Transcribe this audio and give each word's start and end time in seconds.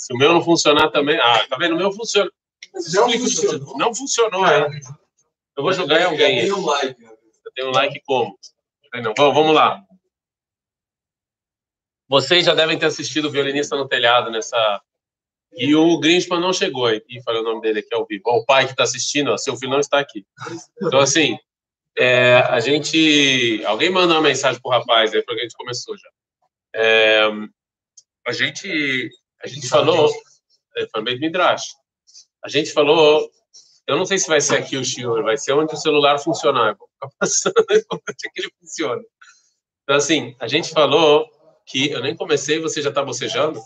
Se 0.00 0.14
o 0.14 0.16
meu 0.16 0.32
não 0.32 0.42
funcionar 0.42 0.88
também. 0.90 1.18
Ah, 1.20 1.46
tá 1.46 1.58
vendo? 1.58 1.74
O 1.74 1.78
meu 1.78 1.92
funciona. 1.92 2.30
Não 2.72 3.10
funcionou. 3.10 3.78
Não 3.78 3.94
funcionou, 3.94 4.46
é. 4.46 4.80
Eu 5.54 5.62
vou 5.62 5.74
jogar 5.74 6.00
em 6.00 6.04
alguém. 6.04 6.38
Eu 6.38 6.44
tenho 6.44 6.58
um 6.58 6.64
like. 6.64 7.04
Eu 7.04 7.52
tenho 7.54 7.68
um 7.68 7.72
like 7.72 8.00
como? 8.06 8.38
Não, 8.94 9.12
vamos 9.14 9.54
lá. 9.54 9.84
Vocês 12.08 12.46
já 12.46 12.54
devem 12.54 12.78
ter 12.78 12.86
assistido 12.86 13.26
o 13.26 13.30
Violinista 13.30 13.76
no 13.76 13.86
Telhado 13.86 14.30
nessa. 14.30 14.80
E 15.52 15.74
o 15.76 15.98
Grinchman 16.00 16.40
não 16.40 16.52
chegou 16.52 16.86
aqui, 16.86 17.22
falei 17.22 17.42
o 17.42 17.44
nome 17.44 17.60
dele 17.60 17.80
aqui 17.80 17.94
ao 17.94 18.06
vivo. 18.06 18.22
o 18.24 18.44
pai 18.46 18.64
que 18.64 18.70
está 18.70 18.84
assistindo, 18.84 19.32
ó, 19.32 19.36
seu 19.36 19.54
filho 19.56 19.72
não 19.72 19.80
está 19.80 19.98
aqui. 19.98 20.24
Então, 20.80 20.98
assim, 20.98 21.36
é, 21.98 22.36
a 22.48 22.58
gente. 22.58 23.62
Alguém 23.66 23.90
manda 23.90 24.14
uma 24.14 24.22
mensagem 24.22 24.60
pro 24.62 24.70
rapaz 24.70 25.12
aí, 25.12 25.22
porque 25.22 25.40
a 25.40 25.42
gente 25.42 25.56
começou 25.56 25.94
já. 25.98 26.08
É, 26.74 27.22
a 28.26 28.32
gente. 28.32 29.10
A 29.42 29.48
gente 29.48 29.68
falou. 29.68 30.10
É, 30.76 30.86
foi 30.92 31.02
bem 31.02 31.18
Midrash. 31.18 31.74
A 32.44 32.48
gente 32.48 32.72
falou. 32.72 33.30
Eu 33.86 33.96
não 33.96 34.04
sei 34.04 34.18
se 34.18 34.28
vai 34.28 34.40
ser 34.40 34.56
aqui 34.56 34.76
o 34.76 34.84
Shiur, 34.84 35.22
vai 35.24 35.36
ser 35.36 35.52
onde 35.52 35.74
o 35.74 35.76
celular 35.76 36.18
funcionar. 36.18 36.76
Vou 36.76 36.88
ficar 36.88 37.10
passando 37.18 37.54
que 37.66 38.40
ele 38.40 38.52
funciona. 38.60 39.02
Então, 39.82 39.96
assim, 39.96 40.36
a 40.38 40.46
gente 40.46 40.70
falou 40.70 41.28
que 41.66 41.90
eu 41.90 42.00
nem 42.00 42.14
comecei 42.14 42.60
você 42.60 42.80
já 42.80 42.90
está 42.90 43.02
bocejando. 43.02 43.60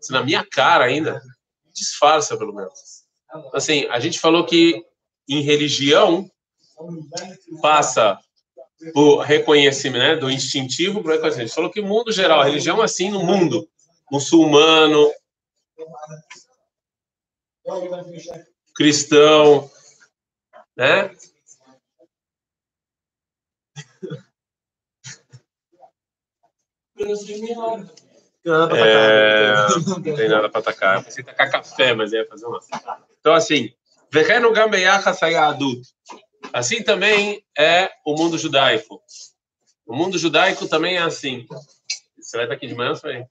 Se 0.00 0.12
na 0.12 0.22
minha 0.22 0.44
cara 0.44 0.84
ainda, 0.84 1.20
disfarça 1.72 2.36
pelo 2.36 2.54
menos. 2.54 2.72
Assim, 3.52 3.86
a 3.86 3.98
gente 3.98 4.20
falou 4.20 4.44
que 4.44 4.84
em 5.28 5.40
religião 5.40 6.30
passa 7.60 8.18
o 8.94 9.16
reconhecimento 9.16 10.02
né, 10.02 10.16
do 10.16 10.30
instintivo 10.30 11.02
para 11.02 11.12
o 11.12 11.14
reconhecimento. 11.14 11.44
A 11.44 11.46
gente 11.46 11.54
falou 11.54 11.70
que 11.70 11.80
o 11.80 11.86
mundo 11.86 12.12
geral, 12.12 12.40
a 12.40 12.44
religião 12.44 12.82
assim 12.82 13.10
no 13.10 13.24
mundo, 13.24 13.68
muçulmano, 14.10 15.10
cristão, 18.74 19.70
né? 20.76 21.14
É, 28.46 29.68
não 29.86 30.02
tem 30.02 30.28
nada 30.28 30.50
para 30.50 30.60
atacar. 30.60 30.98
Eu 30.98 31.04
pensei 31.04 31.24
tacar 31.24 31.50
café, 31.50 31.94
mas 31.94 32.12
ia 32.12 32.26
fazer 32.26 32.46
uma. 32.46 32.60
Então, 33.18 33.32
assim, 33.32 33.74
Vekenu 34.12 34.52
Gambeyacha 34.52 35.10
adulto. 35.38 35.88
Assim 36.52 36.82
também 36.82 37.44
é 37.58 37.90
o 38.04 38.14
mundo 38.14 38.38
judaico. 38.38 39.02
O 39.86 39.96
mundo 39.96 40.18
judaico 40.18 40.68
também 40.68 40.96
é 40.96 41.02
assim. 41.02 41.46
Você 42.18 42.36
vai 42.36 42.44
estar 42.44 42.54
aqui 42.54 42.66
de 42.66 42.74
manhã, 42.74 42.94
vai? 42.94 43.26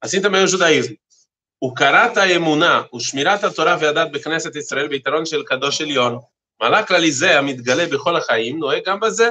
Assim 0.00 0.20
também 0.20 0.40
é 0.40 0.44
o 0.44 0.48
judaísmo. 0.48 0.96
O 1.60 1.74
karata 1.74 2.28
emuná, 2.28 2.86
o 2.92 3.00
shmirat 3.00 3.42
torah 3.54 3.76
ve'adat 3.76 4.10
בכנסת 4.12 4.56
ישראל 4.56 4.88
ביתרון 4.88 5.26
של 5.26 5.42
קדוש 5.42 5.80
עליון. 5.80 6.18
מעלה 6.60 6.86
כללי 6.86 7.12
זה 7.12 7.38
המתגלה 7.38 7.86
בכל 7.86 8.16
החיים, 8.16 8.58
נוהג 8.58 8.84
גם 8.86 9.00
בזה. 9.00 9.30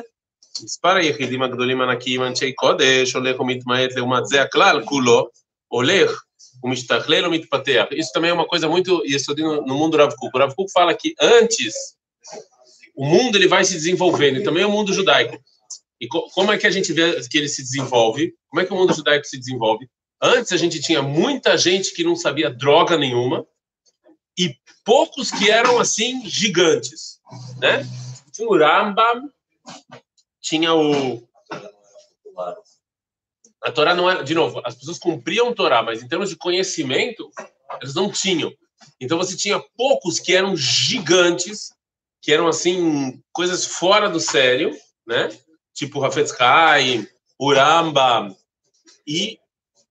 מספר 0.64 0.96
היחידים 0.96 1.44
הגדולים 1.44 1.82
ענקיים, 1.82 2.24
אנשי 2.24 2.54
קודש, 2.54 3.14
הולך 3.14 3.40
ומתמעט, 3.40 3.92
לעומת 3.96 4.26
זה 4.26 4.42
הכלל 4.42 4.82
כולו, 4.86 5.30
הולך 5.68 6.24
ומשתכלל 6.64 7.26
ומתפתח. 7.26 7.84
Isso 7.92 8.12
também 8.14 8.30
é 8.30 8.34
uma 8.34 8.48
coisa 8.48 8.68
muito 8.68 9.04
no, 9.38 9.62
no 9.62 9.76
mundo 9.76 9.98
Rav 9.98 10.14
Kuk. 10.16 10.36
O 10.36 10.40
Rav 10.40 10.54
Kuk 10.56 10.72
fala 10.72 10.94
que 10.94 11.14
antes 11.22 11.74
o 12.96 13.06
mundo 13.06 13.38
ele 13.38 13.48
vai 13.48 13.64
se 13.64 13.74
desenvolvendo, 13.74 14.40
e 14.40 14.44
também 14.44 14.66
o 14.66 14.72
mundo 14.72 14.94
judaico. 14.94 15.38
E 16.00 16.08
co 16.08 16.30
como 16.32 16.52
é 16.52 16.58
que 16.58 16.68
a 16.68 16.72
gente 16.72 16.94
vê 16.94 17.20
que 17.28 17.38
ele 17.38 17.50
se 17.50 17.62
desenvolve? 17.62 18.34
Como 18.50 18.62
é 18.62 18.66
que 18.66 18.74
o 18.74 18.76
mundo 18.76 18.94
judaico 18.94 19.26
se 19.26 19.38
desenvolve? 19.38 19.90
Antes 20.22 20.52
a 20.52 20.58
gente 20.58 20.82
tinha 20.82 21.02
muita 21.02 21.58
gente 21.58 21.94
que 21.94 22.04
não 22.04 22.16
sabia 22.16 22.50
droga 22.50 22.98
nenhuma 22.98 23.46
e 24.38 24.56
poucos 24.84 25.32
que 25.32 25.50
eram 25.50 25.80
assim 25.80 26.28
gigantes, 26.28 27.20
né? 27.60 27.86
Tinha 28.32 28.48
o 28.48 28.58
Rambam, 28.58 29.32
tinha 30.42 30.74
o 30.74 31.28
a 33.64 33.72
Torá 33.72 33.96
não 33.96 34.10
era, 34.10 34.24
de 34.24 34.34
novo, 34.34 34.62
as 34.64 34.76
pessoas 34.76 35.00
cumpriam 35.00 35.50
a 35.50 35.54
Torá, 35.54 35.82
mas 35.82 36.02
em 36.02 36.08
termos 36.08 36.30
de 36.30 36.36
conhecimento, 36.36 37.30
eles 37.82 37.96
não 37.96 38.12
tinham. 38.12 38.54
Então 39.00 39.18
você 39.18 39.36
tinha 39.36 39.60
poucos 39.76 40.20
que 40.20 40.34
eram 40.36 40.56
gigantes 40.56 41.74
que 42.22 42.32
eram 42.32 42.48
assim 42.48 43.22
coisas 43.32 43.66
fora 43.66 44.10
do 44.10 44.20
sério, 44.20 44.76
né? 45.06 45.30
Tipo 45.78 46.04
Hafetz 46.04 46.34
Haim, 46.42 47.08
Uramba 47.40 48.36
e, 49.06 49.38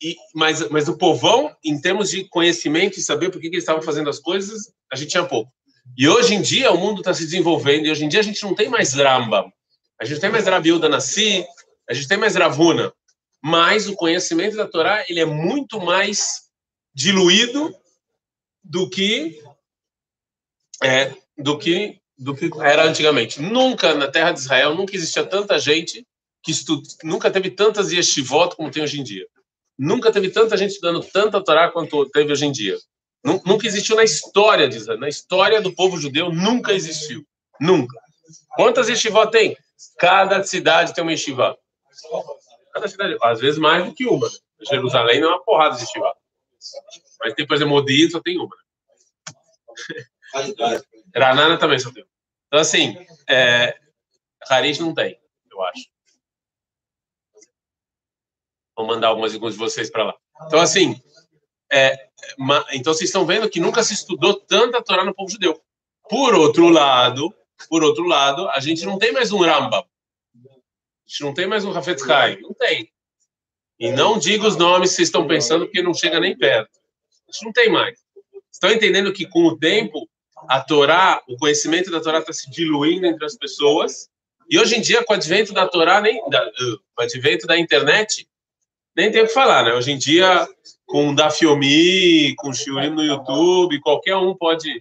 e 0.02 0.16
mas 0.34 0.68
mas 0.68 0.88
o 0.88 0.98
povão 0.98 1.56
em 1.64 1.80
termos 1.80 2.10
de 2.10 2.24
conhecimento 2.24 2.98
e 2.98 3.02
saber 3.02 3.30
por 3.30 3.40
que, 3.40 3.48
que 3.48 3.54
eles 3.54 3.62
estavam 3.62 3.80
fazendo 3.80 4.10
as 4.10 4.18
coisas, 4.18 4.72
a 4.92 4.96
gente 4.96 5.10
tinha 5.10 5.24
pouco. 5.24 5.52
E 5.96 6.08
hoje 6.08 6.34
em 6.34 6.42
dia 6.42 6.72
o 6.72 6.76
mundo 6.76 7.02
está 7.02 7.14
se 7.14 7.24
desenvolvendo 7.24 7.86
e 7.86 7.90
hoje 7.92 8.04
em 8.04 8.08
dia 8.08 8.18
a 8.18 8.24
gente 8.24 8.42
não 8.42 8.52
tem 8.52 8.68
mais 8.68 8.94
Ramba, 8.94 9.48
a 10.00 10.04
gente 10.04 10.20
tem 10.20 10.28
mais 10.28 10.44
Rabilda 10.44 10.88
Nassi, 10.88 11.46
a 11.88 11.94
gente 11.94 12.08
tem 12.08 12.18
mais 12.18 12.34
Ravuna, 12.34 12.92
mas 13.40 13.88
o 13.88 13.94
conhecimento 13.94 14.56
da 14.56 14.66
Torá 14.66 15.04
ele 15.08 15.20
é 15.20 15.24
muito 15.24 15.80
mais 15.80 16.48
diluído 16.92 17.72
do 18.64 18.90
que 18.90 19.40
é, 20.82 21.14
do 21.38 21.56
que 21.56 22.00
do 22.18 22.34
que 22.34 22.50
era 22.60 22.84
antigamente. 22.84 23.40
Nunca 23.40 23.94
na 23.94 24.08
terra 24.08 24.32
de 24.32 24.40
Israel, 24.40 24.74
nunca 24.74 24.94
existia 24.94 25.24
tanta 25.24 25.58
gente 25.58 26.06
que 26.42 26.50
estuda, 26.50 26.82
nunca 27.02 27.30
teve 27.30 27.50
tantas 27.50 27.92
yeshivot 27.92 28.56
como 28.56 28.70
tem 28.70 28.82
hoje 28.82 29.00
em 29.00 29.04
dia. 29.04 29.26
Nunca 29.78 30.10
teve 30.10 30.30
tanta 30.30 30.56
gente 30.56 30.70
estudando 30.70 31.04
tanta 31.04 31.42
Torá 31.42 31.70
quanto 31.70 32.08
teve 32.10 32.32
hoje 32.32 32.46
em 32.46 32.52
dia. 32.52 32.78
Nunca 33.22 33.66
existiu 33.66 33.96
na 33.96 34.04
história 34.04 34.68
de 34.68 34.76
Israel, 34.76 35.00
na 35.00 35.08
história 35.08 35.60
do 35.60 35.74
povo 35.74 35.98
judeu, 35.98 36.32
nunca 36.32 36.72
existiu. 36.72 37.26
Nunca. 37.60 37.98
Quantas 38.54 38.88
yeshivot 38.88 39.30
tem? 39.30 39.56
Cada 39.98 40.42
cidade 40.44 40.94
tem 40.94 41.02
uma 41.02 41.10
yeshiva. 41.10 41.58
Cada 42.72 42.88
cidade, 42.88 43.16
às 43.22 43.40
vezes 43.40 43.58
mais 43.58 43.84
do 43.84 43.92
que 43.92 44.06
uma. 44.06 44.30
Jerusalém 44.62 45.20
não 45.20 45.28
é 45.28 45.32
uma 45.32 45.44
porrada 45.44 45.74
de 45.74 45.82
yeshiva. 45.82 46.14
Mas 47.20 47.34
tem, 47.34 47.46
por 47.46 47.54
exemplo, 47.54 47.74
Modin 47.74 48.08
só 48.08 48.20
tem 48.20 48.38
uma. 48.38 48.56
Granada 51.16 51.56
também 51.56 51.78
só. 51.78 51.88
Então, 51.88 52.60
assim, 52.60 52.94
é, 53.26 53.74
Harish 54.50 54.80
não 54.80 54.92
tem, 54.92 55.18
eu 55.50 55.62
acho. 55.62 55.88
Vou 58.76 58.86
mandar 58.86 59.08
algumas, 59.08 59.32
alguns 59.32 59.54
de 59.54 59.58
vocês 59.58 59.90
para 59.90 60.04
lá. 60.04 60.14
Então, 60.42 60.60
assim, 60.60 61.02
é, 61.72 62.10
então 62.74 62.92
vocês 62.92 63.08
estão 63.08 63.24
vendo 63.24 63.48
que 63.48 63.58
nunca 63.58 63.82
se 63.82 63.94
estudou 63.94 64.38
tanta 64.40 64.82
Torá 64.82 65.06
no 65.06 65.14
povo 65.14 65.30
judeu. 65.30 65.58
Por 66.06 66.34
outro 66.34 66.68
lado, 66.68 67.34
por 67.70 67.82
outro 67.82 68.04
lado, 68.04 68.46
a 68.50 68.60
gente 68.60 68.84
não 68.84 68.98
tem 68.98 69.10
mais 69.10 69.32
um 69.32 69.38
Rambam. 69.38 69.80
A 69.82 71.08
gente 71.08 71.22
não 71.22 71.32
tem 71.32 71.46
mais 71.46 71.64
um 71.64 71.72
Rafetz 71.72 72.02
Haim. 72.10 72.42
Não 72.42 72.52
tem. 72.52 72.92
E 73.78 73.90
não 73.90 74.18
diga 74.18 74.46
os 74.46 74.56
nomes 74.56 74.90
que 74.90 74.96
vocês 74.96 75.08
estão 75.08 75.26
pensando, 75.26 75.64
porque 75.64 75.80
não 75.80 75.94
chega 75.94 76.20
nem 76.20 76.36
perto. 76.36 76.78
A 77.26 77.32
gente 77.32 77.44
não 77.46 77.52
tem 77.52 77.70
mais. 77.70 77.98
Estão 78.52 78.70
entendendo 78.70 79.12
que 79.14 79.26
com 79.26 79.44
o 79.46 79.58
tempo 79.58 80.06
a 80.48 80.60
Torá, 80.60 81.22
o 81.28 81.36
conhecimento 81.36 81.90
da 81.90 82.00
Torá 82.00 82.18
está 82.18 82.32
se 82.32 82.50
diluindo 82.50 83.06
entre 83.06 83.24
as 83.24 83.36
pessoas. 83.36 84.08
E 84.48 84.58
hoje 84.58 84.76
em 84.76 84.80
dia, 84.80 85.04
com 85.04 85.12
o 85.12 85.16
advento 85.16 85.52
da 85.52 85.66
Torá, 85.66 86.00
nem, 86.00 86.20
da, 86.30 86.46
uh, 86.46 86.80
o 86.98 87.02
advento 87.02 87.46
da 87.46 87.58
internet, 87.58 88.28
nem 88.96 89.10
tem 89.10 89.22
o 89.22 89.26
que 89.26 89.32
falar, 89.32 89.64
né? 89.64 89.74
Hoje 89.74 89.92
em 89.92 89.98
dia, 89.98 90.48
com 90.86 91.14
da 91.14 91.30
Fiomi, 91.30 92.34
com 92.36 92.50
o 92.50 92.54
Shiurim 92.54 92.90
no 92.90 93.02
YouTube, 93.02 93.80
qualquer 93.80 94.16
um 94.16 94.34
pode. 94.34 94.80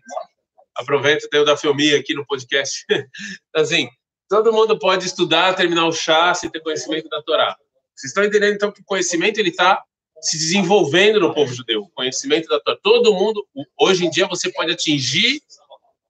Aproveita 0.75 1.27
ter 1.29 1.39
o 1.39 1.45
da 1.45 1.57
Fiomi 1.57 1.93
aqui 1.93 2.13
no 2.13 2.25
podcast. 2.25 2.85
assim, 3.55 3.89
todo 4.29 4.53
mundo 4.53 4.77
pode 4.77 5.05
estudar, 5.05 5.55
terminar 5.55 5.87
o 5.87 5.91
chá, 5.91 6.33
se 6.33 6.49
ter 6.49 6.61
conhecimento 6.61 7.09
da 7.09 7.21
Torá. 7.23 7.55
Vocês 7.95 8.11
estão 8.11 8.23
entendendo, 8.23 8.53
então, 8.53 8.71
que 8.71 8.81
o 8.81 8.85
conhecimento 8.85 9.39
ele 9.39 9.49
está 9.49 9.81
se 10.21 10.37
desenvolvendo 10.37 11.19
no 11.19 11.33
povo 11.33 11.53
judeu, 11.53 11.81
o 11.81 11.89
conhecimento 11.89 12.47
da 12.47 12.59
Torá. 12.59 12.77
Todo 12.81 13.13
mundo, 13.13 13.45
hoje 13.79 14.05
em 14.05 14.09
dia, 14.09 14.27
você 14.27 14.51
pode 14.51 14.71
atingir 14.71 15.41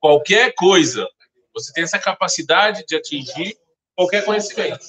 qualquer 0.05 0.53
coisa. 0.53 1.09
Você 1.55 1.73
tem 1.73 1.83
essa 1.83 1.97
capacidade 1.97 2.85
de 2.85 2.95
atingir 2.95 3.57
qualquer 3.95 4.23
conhecimento. 4.23 4.85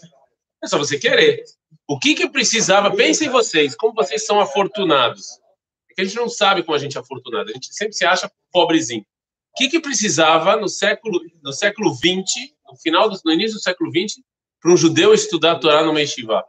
É 0.63 0.67
só 0.67 0.77
você 0.77 0.99
querer. 0.99 1.43
O 1.89 1.99
que 1.99 2.15
que 2.15 2.29
precisava? 2.29 2.95
Pensem 2.95 3.31
vocês, 3.31 3.75
como 3.75 3.95
vocês 3.95 4.27
são 4.27 4.39
afortunados. 4.41 5.41
Porque 5.87 6.03
a 6.03 6.05
gente 6.05 6.17
não 6.17 6.29
sabe 6.29 6.63
como 6.63 6.77
a 6.77 6.79
gente 6.79 6.99
é 6.99 7.01
afortunado. 7.01 7.49
A 7.49 7.55
gente 7.55 7.75
sempre 7.75 7.95
se 7.95 8.05
acha 8.05 8.31
pobrezinho. 8.53 9.01
O 9.01 9.57
que 9.57 9.69
que 9.69 9.81
precisava 9.81 10.55
no 10.57 10.69
século 10.69 11.19
no 11.43 11.53
século 11.53 11.95
20, 11.95 12.55
no 12.71 12.77
final 12.77 13.09
do 13.09 13.19
no 13.25 13.33
início 13.33 13.57
do 13.57 13.63
século 13.63 13.91
20, 13.91 14.23
para 14.61 14.71
um 14.71 14.77
judeu 14.77 15.15
estudar 15.15 15.53
a 15.53 15.59
Torá 15.59 15.83
no 15.83 15.99
Yeshiva? 15.99 16.45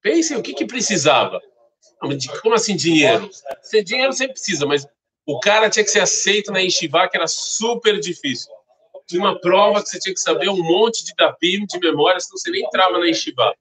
Pensem 0.00 0.38
o 0.38 0.42
que, 0.42 0.54
que 0.54 0.64
precisava. 0.64 1.42
Como 2.40 2.54
assim 2.54 2.74
dinheiro? 2.74 3.28
Dinheiro 3.84 4.12
sempre 4.14 4.34
precisa, 4.34 4.64
mas 4.64 4.86
o 5.26 5.40
cara 5.40 5.70
tinha 5.70 5.84
que 5.84 5.90
ser 5.90 6.00
aceito 6.00 6.52
na 6.52 6.60
Yeshiva, 6.60 7.08
que 7.08 7.16
era 7.16 7.26
super 7.26 7.98
difícil. 7.98 8.52
Tinha 9.06 9.20
uma 9.20 9.38
prova 9.38 9.82
que 9.82 9.88
você 9.88 9.98
tinha 9.98 10.14
que 10.14 10.20
saber 10.20 10.48
um 10.48 10.62
monte 10.62 11.04
de 11.04 11.14
dapim 11.16 11.66
de 11.66 11.78
memória, 11.78 12.20
senão 12.20 12.38
você 12.38 12.50
nem 12.50 12.64
entrava 12.64 12.98
na 12.98 13.06
Yeshiva. 13.06 13.54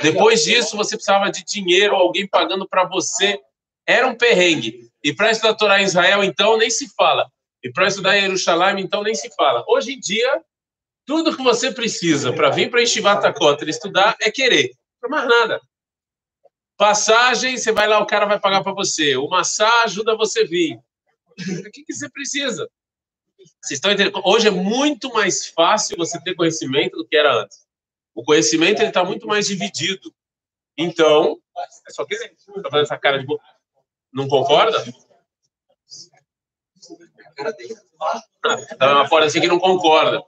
Depois 0.00 0.44
disso, 0.44 0.76
você 0.76 0.96
precisava 0.96 1.30
de 1.30 1.44
dinheiro, 1.44 1.94
alguém 1.94 2.26
pagando 2.26 2.66
para 2.68 2.84
você. 2.84 3.38
Era 3.86 4.06
um 4.06 4.14
perrengue. 4.14 4.88
E 5.02 5.12
para 5.12 5.30
estudar 5.30 5.54
Torá 5.54 5.80
em 5.80 5.84
Israel, 5.84 6.24
então, 6.24 6.56
nem 6.56 6.70
se 6.70 6.88
fala. 6.94 7.30
E 7.62 7.70
para 7.70 7.88
estudar 7.88 8.16
em 8.16 8.22
Jerusalém, 8.22 8.82
então, 8.84 9.02
nem 9.02 9.14
se 9.14 9.30
fala. 9.34 9.64
Hoje 9.68 9.92
em 9.92 10.00
dia, 10.00 10.42
tudo 11.06 11.36
que 11.36 11.42
você 11.42 11.70
precisa 11.72 12.32
para 12.32 12.50
vir 12.50 12.70
para 12.70 12.82
Estivat 12.82 13.20
Takota 13.20 13.68
estudar 13.68 14.16
é 14.20 14.30
querer. 14.30 14.70
Não 15.02 15.10
mais 15.10 15.28
nada. 15.28 15.60
Passagem, 16.76 17.58
você 17.58 17.72
vai 17.72 17.86
lá, 17.86 18.00
o 18.00 18.06
cara 18.06 18.26
vai 18.26 18.40
pagar 18.40 18.62
para 18.62 18.72
você. 18.72 19.16
O 19.16 19.28
massá 19.28 19.82
ajuda 19.82 20.16
você 20.16 20.42
a 20.42 20.46
vir. 20.46 20.78
O 21.66 21.70
que, 21.70 21.84
que 21.84 21.92
você 21.92 22.08
precisa? 22.08 22.68
Vocês 23.38 23.78
estão 23.78 23.90
entendendo? 23.90 24.20
Hoje 24.24 24.48
é 24.48 24.50
muito 24.50 25.12
mais 25.12 25.46
fácil 25.46 25.96
você 25.96 26.20
ter 26.20 26.34
conhecimento 26.34 26.96
do 26.96 27.06
que 27.06 27.16
era 27.16 27.34
antes. 27.34 27.66
O 28.14 28.22
conhecimento 28.22 28.82
está 28.82 29.04
muito 29.04 29.26
mais 29.26 29.46
dividido. 29.46 30.14
Então, 30.76 31.38
é 31.88 31.92
só 31.92 32.04
querer. 32.04 32.32
Está 32.32 32.70
fazendo 32.70 32.82
essa 32.82 32.98
cara 32.98 33.18
de 33.18 33.26
boca. 33.26 33.42
Não 34.12 34.28
concorda? 34.28 34.84
Uma 38.80 39.08
fora 39.08 39.26
assim 39.26 39.40
que 39.40 39.46
não 39.46 39.58
concorda. 39.58 40.22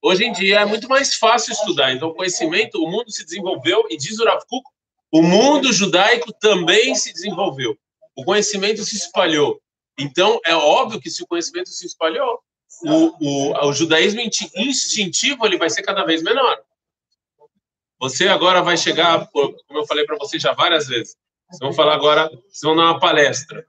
Hoje 0.00 0.24
em 0.24 0.32
dia 0.32 0.60
é 0.60 0.64
muito 0.64 0.88
mais 0.88 1.14
fácil 1.14 1.52
estudar. 1.52 1.92
Então, 1.92 2.08
o 2.08 2.14
conhecimento, 2.14 2.82
o 2.82 2.90
mundo 2.90 3.10
se 3.10 3.24
desenvolveu 3.24 3.86
e 3.90 3.96
diz 3.96 4.18
o 4.18 4.24
Rav 4.24 4.42
o 5.12 5.22
mundo 5.22 5.72
judaico 5.72 6.32
também 6.32 6.94
se 6.94 7.12
desenvolveu. 7.12 7.78
O 8.14 8.24
conhecimento 8.24 8.84
se 8.84 8.96
espalhou. 8.96 9.60
Então, 9.98 10.40
é 10.44 10.54
óbvio 10.54 11.00
que 11.00 11.10
se 11.10 11.22
o 11.22 11.26
conhecimento 11.26 11.70
se 11.70 11.86
espalhou, 11.86 12.40
o, 12.84 13.52
o, 13.52 13.68
o 13.68 13.72
judaísmo 13.72 14.20
instintivo 14.20 15.46
ele 15.46 15.56
vai 15.56 15.70
ser 15.70 15.82
cada 15.82 16.04
vez 16.04 16.22
menor. 16.22 16.62
Você 17.98 18.28
agora 18.28 18.62
vai 18.62 18.76
chegar, 18.76 19.26
como 19.28 19.56
eu 19.70 19.86
falei 19.86 20.04
para 20.04 20.18
você 20.18 20.38
já 20.38 20.52
várias 20.52 20.86
vezes, 20.86 21.16
vocês 21.48 21.60
vão 21.60 21.72
falar 21.72 21.94
agora, 21.94 22.28
vocês 22.28 22.60
vão 22.62 22.76
dar 22.76 22.82
uma 22.82 23.00
palestra. 23.00 23.66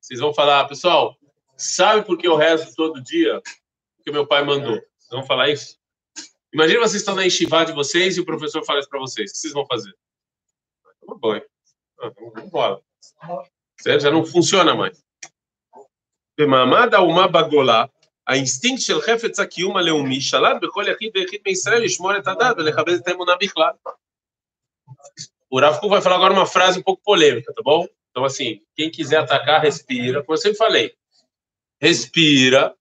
Vocês 0.00 0.20
vão 0.20 0.34
falar, 0.34 0.68
pessoal, 0.68 1.16
sabe 1.56 2.04
por 2.04 2.18
que 2.18 2.28
eu 2.28 2.36
rezo 2.36 2.74
todo 2.74 3.02
dia? 3.02 3.40
Porque 3.96 4.12
meu 4.12 4.26
pai 4.26 4.44
mandou. 4.44 4.74
Vocês 4.74 5.10
vão 5.10 5.24
falar 5.24 5.48
isso? 5.48 5.78
Imagina 6.52 6.80
vocês 6.80 7.02
estão 7.02 7.14
na 7.14 7.26
enxivá 7.26 7.64
de 7.64 7.72
vocês 7.72 8.16
e 8.16 8.20
o 8.20 8.24
professor 8.24 8.64
fala 8.64 8.80
isso 8.80 8.88
para 8.88 9.00
vocês. 9.00 9.30
O 9.30 9.32
que 9.32 9.38
vocês 9.38 9.52
vão 9.52 9.66
fazer? 9.66 9.92
Toma 11.00 11.18
banho. 11.18 11.42
Ah, 12.00 12.10
vamos 12.10 12.82
Certo? 13.78 14.02
Já 14.02 14.10
não 14.10 14.24
funciona 14.24 14.74
mais. 14.74 15.05
במעמד 16.39 16.93
האומה 16.93 17.27
בגולה, 17.27 17.85
האינסטינקט 18.27 18.81
של 18.81 19.01
חפץ 19.01 19.39
הקיום 19.39 19.77
הלאומי 19.77 20.21
שלט 20.21 20.57
בכל 20.61 20.85
יחיד 20.87 21.11
ויחיד 21.15 21.41
מישראל 21.45 21.83
לשמור 21.83 22.17
את 22.17 22.27
הדת 22.27 22.55
ולכבד 22.57 22.93
את 22.93 23.07
האמונה 23.07 23.33
בכלל. 23.41 23.71
O 25.53 25.59
Rav 25.59 25.81
vai 25.81 26.01
falar 26.01 26.15
agora 26.15 26.33
uma 26.33 26.45
frase 26.45 26.79
um 26.79 26.83
pouco 26.83 27.03
polêmica, 27.03 27.53
tá 27.53 27.61
bom? 27.61 27.85
Então, 28.09 28.23
assim, 28.23 28.61
quem 28.73 28.89
quiser 28.89 29.17
atacar, 29.17 29.61
respira. 29.61 30.23
Como 30.23 30.33
eu 30.33 30.41
sempre 30.41 30.57
falei, 30.57 30.95
respira. 31.81 32.73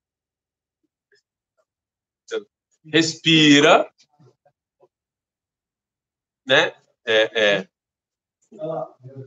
Respira. 2.85 3.93
Né? 6.47 6.73
É, 7.05 7.41
é, 7.45 7.69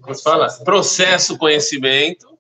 como 0.02 0.16
se 0.16 0.24
fala? 0.24 0.48
Processa 0.64 1.34
o 1.34 1.38
conhecimento 1.38 2.37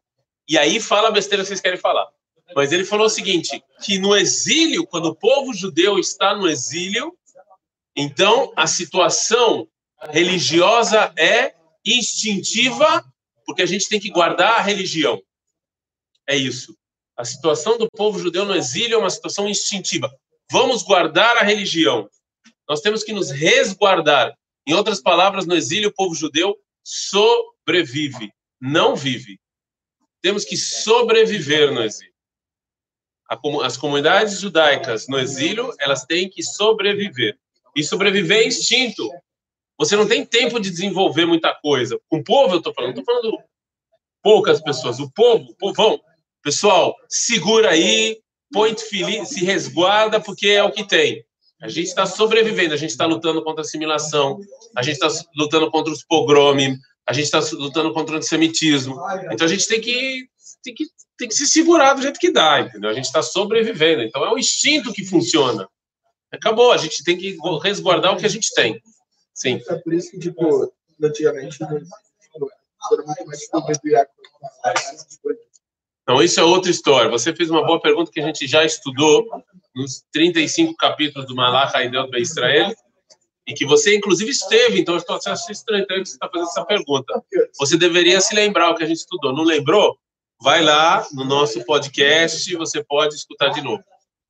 e 0.48 0.56
aí 0.56 0.80
fala 0.80 1.08
a 1.08 1.12
besteira 1.12 1.42
que 1.42 1.48
vocês 1.48 1.60
querem 1.60 1.78
falar. 1.78 2.08
Mas 2.54 2.72
ele 2.72 2.84
falou 2.84 3.06
o 3.06 3.10
seguinte, 3.10 3.62
que 3.82 3.98
no 3.98 4.16
exílio, 4.16 4.86
quando 4.86 5.06
o 5.06 5.14
povo 5.14 5.52
judeu 5.52 5.98
está 5.98 6.34
no 6.34 6.48
exílio, 6.48 7.14
então 7.94 8.50
a 8.56 8.66
situação 8.66 9.68
religiosa 10.10 11.12
é 11.18 11.54
instintiva, 11.84 13.04
porque 13.44 13.60
a 13.60 13.66
gente 13.66 13.88
tem 13.88 14.00
que 14.00 14.10
guardar 14.10 14.56
a 14.56 14.62
religião. 14.62 15.20
É 16.26 16.34
isso. 16.34 16.74
A 17.16 17.24
situação 17.24 17.76
do 17.76 17.88
povo 17.90 18.18
judeu 18.18 18.46
no 18.46 18.54
exílio 18.54 18.94
é 18.94 18.98
uma 18.98 19.10
situação 19.10 19.46
instintiva. 19.46 20.10
Vamos 20.50 20.82
guardar 20.82 21.36
a 21.36 21.42
religião. 21.42 22.08
Nós 22.66 22.80
temos 22.80 23.02
que 23.02 23.12
nos 23.12 23.30
resguardar. 23.30 24.34
Em 24.66 24.72
outras 24.72 25.02
palavras, 25.02 25.44
no 25.44 25.54
exílio, 25.54 25.90
o 25.90 25.94
povo 25.94 26.14
judeu 26.14 26.56
sobrevive, 26.82 28.32
não 28.60 28.94
vive 28.96 29.38
temos 30.22 30.44
que 30.44 30.56
sobreviver 30.56 31.72
no 31.72 31.82
exílio. 31.82 32.12
As 33.62 33.76
comunidades 33.76 34.40
judaicas 34.40 35.06
no 35.06 35.18
exílio, 35.18 35.72
elas 35.78 36.04
têm 36.04 36.30
que 36.30 36.42
sobreviver. 36.42 37.38
E 37.76 37.84
sobreviver 37.84 38.38
é 38.38 38.46
instinto. 38.46 39.08
Você 39.78 39.94
não 39.96 40.08
tem 40.08 40.24
tempo 40.24 40.58
de 40.58 40.70
desenvolver 40.70 41.26
muita 41.26 41.54
coisa. 41.54 42.00
Com 42.08 42.18
o 42.18 42.24
povo, 42.24 42.54
eu 42.54 42.58
estou 42.58 42.74
falando, 42.74 42.98
estou 42.98 43.04
falando 43.04 43.38
poucas 44.22 44.60
pessoas. 44.60 44.98
O 44.98 45.10
povo, 45.10 45.50
o 45.50 45.54
povão, 45.54 46.00
pessoal, 46.42 46.96
segura 47.08 47.70
aí, 47.70 48.18
põe 48.52 48.76
feliz, 48.76 49.28
se 49.28 49.44
resguarda, 49.44 50.20
porque 50.20 50.48
é 50.48 50.62
o 50.62 50.72
que 50.72 50.84
tem. 50.84 51.24
A 51.60 51.68
gente 51.68 51.88
está 51.88 52.06
sobrevivendo, 52.06 52.72
a 52.72 52.76
gente 52.76 52.90
está 52.90 53.04
lutando 53.04 53.42
contra 53.42 53.62
a 53.62 53.66
assimilação, 53.66 54.38
a 54.76 54.82
gente 54.82 54.94
está 55.02 55.08
lutando 55.36 55.70
contra 55.70 55.92
os 55.92 56.04
pogromes, 56.04 56.78
a 57.08 57.12
gente 57.14 57.24
está 57.24 57.40
lutando 57.56 57.92
contra 57.94 58.14
o 58.14 58.18
antissemitismo. 58.18 59.00
Então 59.32 59.46
a 59.46 59.50
gente 59.50 59.66
tem 59.66 59.80
que, 59.80 60.28
tem 60.62 60.74
que, 60.74 60.84
tem 61.16 61.28
que 61.28 61.34
se 61.34 61.46
segurar 61.46 61.94
do 61.94 62.02
jeito 62.02 62.20
que 62.20 62.30
dá, 62.30 62.60
entendeu? 62.60 62.90
A 62.90 62.94
gente 62.94 63.06
está 63.06 63.22
sobrevivendo. 63.22 64.02
Então 64.02 64.22
é 64.24 64.30
o 64.30 64.38
instinto 64.38 64.92
que 64.92 65.04
funciona. 65.04 65.66
Acabou, 66.30 66.70
a 66.70 66.76
gente 66.76 67.02
tem 67.02 67.16
que 67.16 67.38
resguardar 67.62 68.12
o 68.12 68.18
que 68.18 68.26
a 68.26 68.28
gente 68.28 68.52
tem. 68.54 68.78
Sim. 69.34 69.58
É 69.68 69.76
por 69.76 69.94
isso 69.94 70.10
que, 70.10 70.18
tipo, 70.18 70.70
antigamente, 71.02 71.58
mais 71.60 71.88
então, 76.02 76.22
isso 76.22 76.40
é 76.40 76.42
outra 76.42 76.70
história. 76.70 77.10
Você 77.10 77.34
fez 77.34 77.50
uma 77.50 77.66
boa 77.66 77.80
pergunta 77.80 78.10
que 78.10 78.20
a 78.20 78.24
gente 78.24 78.46
já 78.46 78.64
estudou 78.64 79.26
nos 79.74 80.02
35 80.12 80.74
capítulos 80.76 81.26
do 81.26 81.34
Malach 81.34 81.76
Haidel 81.76 82.08
Be 82.08 82.20
Israel 82.20 82.74
e 83.48 83.54
que 83.54 83.64
você, 83.64 83.96
inclusive, 83.96 84.30
esteve, 84.30 84.78
então 84.78 84.94
eu 84.94 84.98
estou 84.98 85.16
achando 85.16 85.50
estranho 85.50 85.86
que 85.86 85.94
você 85.94 86.12
está 86.12 86.28
fazendo 86.28 86.48
essa 86.48 86.64
pergunta. 86.66 87.24
Você 87.58 87.78
deveria 87.78 88.20
se 88.20 88.34
lembrar 88.34 88.70
o 88.70 88.74
que 88.74 88.84
a 88.84 88.86
gente 88.86 88.98
estudou. 88.98 89.32
Não 89.32 89.42
lembrou? 89.42 89.98
Vai 90.38 90.62
lá 90.62 91.06
no 91.12 91.24
nosso 91.24 91.64
podcast, 91.64 92.54
você 92.54 92.84
pode 92.84 93.14
escutar 93.14 93.48
de 93.48 93.62
novo. 93.62 93.82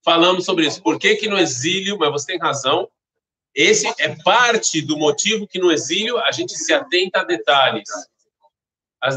Falamos 0.05 0.45
sobre 0.45 0.69
isso. 0.69 0.81
Por 0.81 1.01
que, 1.01 1.17
que 1.17 1.29
no 1.29 1.37
exílio, 1.37 1.99
mas 1.99 2.13
você 2.13 2.27
tem 2.29 2.39
razão, 2.39 2.89
esse 3.53 3.93
é 3.99 4.17
parte 4.23 4.81
do 4.81 4.97
motivo 4.97 5.49
que 5.49 5.59
no 5.59 5.73
exílio 5.73 6.17
a 6.19 6.31
gente 6.31 6.57
se 6.57 6.73
atenta 6.73 7.21
a 7.21 7.25
detalhes. 7.25 7.89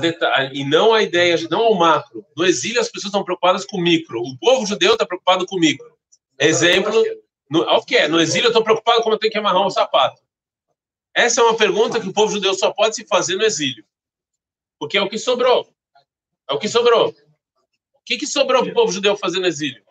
Deta 0.01 0.50
e 0.51 0.63
não 0.63 0.94
a 0.94 1.03
ideia, 1.03 1.38
não 1.50 1.62
ao 1.62 1.75
macro. 1.75 2.25
No 2.36 2.43
exílio 2.43 2.81
as 2.81 2.88
pessoas 2.88 3.10
estão 3.10 3.24
preocupadas 3.24 3.65
com 3.65 3.77
o 3.77 3.81
micro. 3.81 4.20
O 4.20 4.36
povo 4.39 4.65
judeu 4.65 4.93
está 4.93 5.05
preocupado 5.05 5.46
com 5.46 5.58
o 5.58 5.60
micro. 5.60 5.91
Exemplo, 6.39 7.03
no, 7.51 7.63
o 7.63 7.86
que 7.86 7.98
é? 7.98 8.08
No 8.08 8.22
exílio 8.22 8.46
eu 8.46 8.51
estou 8.51 8.63
preocupado 8.63 9.03
como 9.03 9.15
eu 9.15 9.20
tenho 9.20 9.31
que 9.31 9.38
amarrar 9.38 9.67
um 9.67 9.70
sapato. 9.70 10.22
Essa 11.13 11.41
é 11.41 11.43
uma 11.43 11.58
pergunta 11.58 12.00
que 12.00 12.08
o 12.08 12.13
povo 12.13 12.31
judeu 12.31 12.53
só 12.53 12.72
pode 12.72 12.96
se 12.96 13.05
fazer 13.05 13.36
no 13.36 13.43
exílio. 13.43 13.86
Porque 14.79 14.98
é 14.98 15.01
o 15.01 15.10
que 15.10 15.17
sobrou. 15.17 15.67
É 16.50 16.53
o 16.53 16.58
que 16.58 16.70
sobrou. 16.70 17.10
O 17.10 18.03
que, 18.05 18.17
que 18.17 18.25
sobrou 18.25 18.63
para 18.63 18.72
o 18.72 18.74
povo 18.74 18.91
judeu 18.93 19.17
fazer 19.17 19.39
no 19.39 19.48
exílio? 19.48 19.84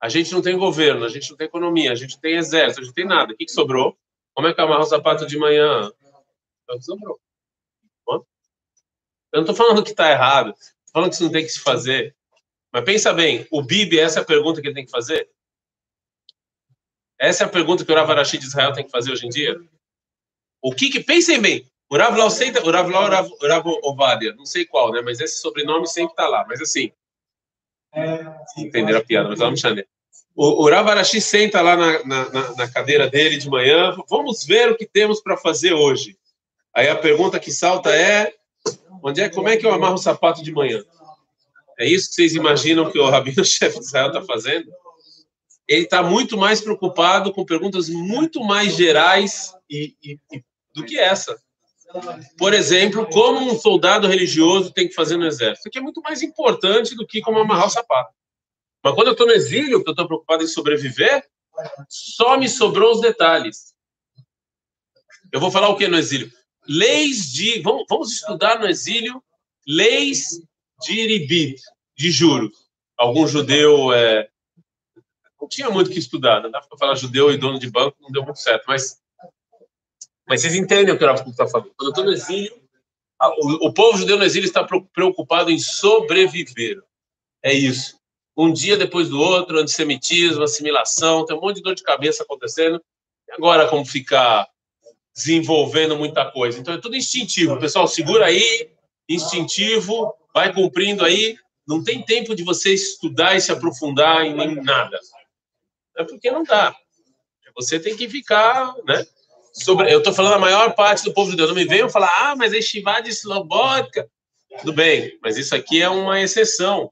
A 0.00 0.08
gente 0.08 0.32
não 0.32 0.40
tem 0.40 0.56
governo, 0.56 1.04
a 1.04 1.08
gente 1.08 1.28
não 1.28 1.36
tem 1.36 1.48
economia, 1.48 1.90
a 1.90 1.96
gente 1.96 2.14
não 2.14 2.20
tem 2.20 2.36
exército, 2.36 2.80
a 2.80 2.84
gente 2.84 2.90
não 2.90 2.94
tem 2.94 3.06
nada. 3.06 3.32
O 3.32 3.36
que, 3.36 3.46
que 3.46 3.52
sobrou? 3.52 3.98
Como 4.32 4.46
é 4.46 4.54
que 4.54 4.60
amarra 4.60 4.82
o 4.82 4.86
sapato 4.86 5.26
de 5.26 5.36
manhã? 5.36 5.90
É 6.70 6.72
o 6.72 6.78
que 6.78 6.84
sobrou. 6.84 7.20
Eu 9.32 9.40
não 9.40 9.50
estou 9.50 9.56
falando 9.56 9.82
que 9.82 9.90
está 9.90 10.10
errado, 10.10 10.50
estou 10.50 10.92
falando 10.92 11.08
que 11.08 11.14
isso 11.14 11.24
não 11.24 11.32
tem 11.32 11.42
que 11.42 11.48
se 11.48 11.60
fazer. 11.60 12.14
Mas 12.70 12.84
pensa 12.84 13.14
bem, 13.14 13.46
o 13.50 13.62
Bibi, 13.62 13.98
essa 13.98 14.20
é 14.20 14.22
a 14.22 14.26
pergunta 14.26 14.60
que 14.60 14.66
ele 14.66 14.74
tem 14.74 14.84
que 14.84 14.90
fazer? 14.90 15.28
Essa 17.22 17.44
é 17.44 17.46
a 17.46 17.48
pergunta 17.48 17.84
que 17.84 17.92
o 17.92 17.94
Rav 17.94 18.10
Arashi 18.10 18.36
de 18.36 18.46
Israel 18.46 18.72
tem 18.72 18.84
que 18.84 18.90
fazer 18.90 19.12
hoje 19.12 19.24
em 19.24 19.28
dia. 19.28 19.56
O 20.60 20.74
que 20.74 20.90
que, 20.90 20.98
pensem 20.98 21.40
bem, 21.40 21.64
o 21.88 21.96
Rav 21.96 22.18
Lau, 22.18 22.26
o 22.26 22.70
Rav 22.72 22.90
Lau, 22.90 23.30
o 23.40 23.46
Rav 23.46 23.64
Ovadia, 23.84 24.34
não 24.34 24.44
sei 24.44 24.66
qual, 24.66 24.90
né, 24.90 25.00
mas 25.02 25.20
esse 25.20 25.40
sobrenome 25.40 25.86
sempre 25.86 26.14
está 26.14 26.26
lá, 26.26 26.44
mas 26.48 26.60
assim, 26.60 26.90
entenderam 28.58 28.98
a 28.98 29.04
piada, 29.04 29.28
mas 29.28 29.38
vamos 29.38 29.60
chamar. 29.60 29.84
O, 30.34 30.64
o 30.64 30.68
Rav 30.68 30.88
Arashi 30.88 31.20
senta 31.20 31.60
lá 31.60 31.76
na, 31.76 32.04
na, 32.04 32.54
na, 32.56 32.68
cadeira 32.68 33.08
dele 33.08 33.36
de 33.36 33.48
manhã, 33.48 33.96
vamos 34.10 34.44
ver 34.44 34.72
o 34.72 34.76
que 34.76 34.84
temos 34.86 35.20
para 35.20 35.36
fazer 35.36 35.74
hoje. 35.74 36.18
Aí 36.74 36.88
a 36.88 36.96
pergunta 36.96 37.38
que 37.38 37.52
salta 37.52 37.94
é, 37.94 38.34
onde 39.00 39.20
é, 39.20 39.28
como 39.28 39.48
é 39.48 39.56
que 39.56 39.64
eu 39.64 39.72
amarro 39.72 39.94
o 39.94 39.98
sapato 39.98 40.42
de 40.42 40.50
manhã? 40.50 40.82
É 41.78 41.86
isso 41.86 42.08
que 42.08 42.16
vocês 42.16 42.34
imaginam 42.34 42.90
que 42.90 42.98
o 42.98 43.08
rabino-chefe 43.08 43.78
de 43.78 43.84
Israel 43.84 44.08
está 44.08 44.22
fazendo? 44.22 44.72
Ele 45.68 45.84
está 45.84 46.02
muito 46.02 46.36
mais 46.36 46.60
preocupado 46.60 47.32
com 47.32 47.44
perguntas 47.44 47.88
muito 47.88 48.42
mais 48.42 48.74
gerais 48.76 49.54
e, 49.70 49.96
e, 50.02 50.18
e, 50.32 50.44
do 50.74 50.84
que 50.84 50.98
essa. 50.98 51.40
Por 52.38 52.54
exemplo, 52.54 53.06
como 53.10 53.40
um 53.40 53.58
soldado 53.58 54.08
religioso 54.08 54.72
tem 54.72 54.88
que 54.88 54.94
fazer 54.94 55.16
no 55.16 55.26
exército. 55.26 55.68
Aqui 55.68 55.78
é 55.78 55.82
muito 55.82 56.00
mais 56.00 56.22
importante 56.22 56.94
do 56.94 57.06
que 57.06 57.20
como 57.20 57.38
amarrar 57.38 57.66
o 57.66 57.70
sapato. 57.70 58.14
Mas 58.82 58.94
quando 58.94 59.08
eu 59.08 59.12
estou 59.12 59.26
no 59.26 59.32
exílio, 59.32 59.82
que 59.82 59.88
eu 59.88 59.92
estou 59.92 60.06
preocupado 60.06 60.42
em 60.42 60.46
sobreviver, 60.46 61.24
só 61.88 62.36
me 62.36 62.48
sobrou 62.48 62.92
os 62.92 63.00
detalhes. 63.00 63.74
Eu 65.30 65.40
vou 65.40 65.50
falar 65.50 65.68
o 65.68 65.76
que 65.76 65.86
no 65.86 65.98
exílio? 65.98 66.30
Leis 66.66 67.32
de. 67.32 67.60
Vamos, 67.60 67.84
vamos 67.88 68.12
estudar 68.12 68.58
no 68.58 68.66
exílio 68.66 69.22
leis 69.66 70.40
de 70.82 71.06
ribit, 71.06 71.60
de 71.96 72.10
juros. 72.10 72.52
Algum 72.96 73.26
judeu. 73.26 73.92
É, 73.92 74.28
não 75.42 75.48
tinha 75.48 75.68
muito 75.68 75.90
que 75.90 75.98
estudar, 75.98 76.40
não 76.40 76.50
dá 76.50 76.60
para 76.60 76.78
falar 76.78 76.94
judeu 76.94 77.32
e 77.32 77.36
dono 77.36 77.58
de 77.58 77.68
banco, 77.68 77.96
não 78.00 78.12
deu 78.12 78.22
muito 78.22 78.38
certo, 78.38 78.64
mas. 78.68 79.00
Mas 80.24 80.40
vocês 80.40 80.54
entendem 80.54 80.94
o 80.94 80.96
que 80.98 81.04
o 81.04 81.06
Rafa 81.06 81.28
está 81.28 81.48
falando. 81.48 81.72
Quando 81.76 81.88
eu 81.88 81.90
estou 81.90 82.04
no 82.04 82.12
exílio, 82.12 82.62
o, 83.20 83.66
o 83.66 83.74
povo 83.74 83.98
judeu 83.98 84.16
no 84.16 84.24
exílio 84.24 84.46
está 84.46 84.64
preocupado 84.64 85.50
em 85.50 85.58
sobreviver. 85.58 86.80
É 87.42 87.52
isso. 87.52 87.96
Um 88.36 88.52
dia 88.52 88.76
depois 88.76 89.08
do 89.08 89.20
outro, 89.20 89.58
antissemitismo, 89.58 90.44
assimilação, 90.44 91.26
tem 91.26 91.36
um 91.36 91.40
monte 91.40 91.56
de 91.56 91.62
dor 91.62 91.74
de 91.74 91.82
cabeça 91.82 92.22
acontecendo. 92.22 92.80
E 93.28 93.32
agora, 93.32 93.68
como 93.68 93.84
ficar 93.84 94.48
desenvolvendo 95.12 95.96
muita 95.96 96.30
coisa? 96.30 96.58
Então, 96.58 96.74
é 96.74 96.80
tudo 96.80 96.96
instintivo. 96.96 97.58
Pessoal, 97.58 97.88
segura 97.88 98.26
aí, 98.26 98.70
instintivo, 99.08 100.14
vai 100.32 100.54
cumprindo 100.54 101.04
aí. 101.04 101.36
Não 101.66 101.82
tem 101.82 102.00
tempo 102.00 102.34
de 102.34 102.44
você 102.44 102.72
estudar 102.72 103.36
e 103.36 103.40
se 103.40 103.50
aprofundar 103.50 104.24
em 104.24 104.62
nada. 104.62 104.98
É 105.96 106.04
porque 106.04 106.30
não 106.30 106.44
dá. 106.44 106.74
Você 107.54 107.78
tem 107.78 107.96
que 107.96 108.08
ficar, 108.08 108.74
né? 108.84 109.04
Sobre, 109.52 109.92
eu 109.92 109.98
estou 109.98 110.14
falando 110.14 110.34
a 110.34 110.38
maior 110.38 110.74
parte 110.74 111.04
do 111.04 111.12
povo 111.12 111.30
de 111.30 111.36
Deus. 111.36 111.50
Não 111.50 111.56
me 111.56 111.66
venham 111.66 111.90
falar, 111.90 112.30
ah, 112.30 112.36
mas 112.36 112.54
é 112.54 112.60
Shivá 112.60 113.00
de 113.00 113.10
Slobodka. 113.10 114.08
Tudo 114.60 114.72
bem, 114.72 115.18
mas 115.22 115.36
isso 115.36 115.54
aqui 115.54 115.82
é 115.82 115.88
uma 115.88 116.20
exceção. 116.20 116.90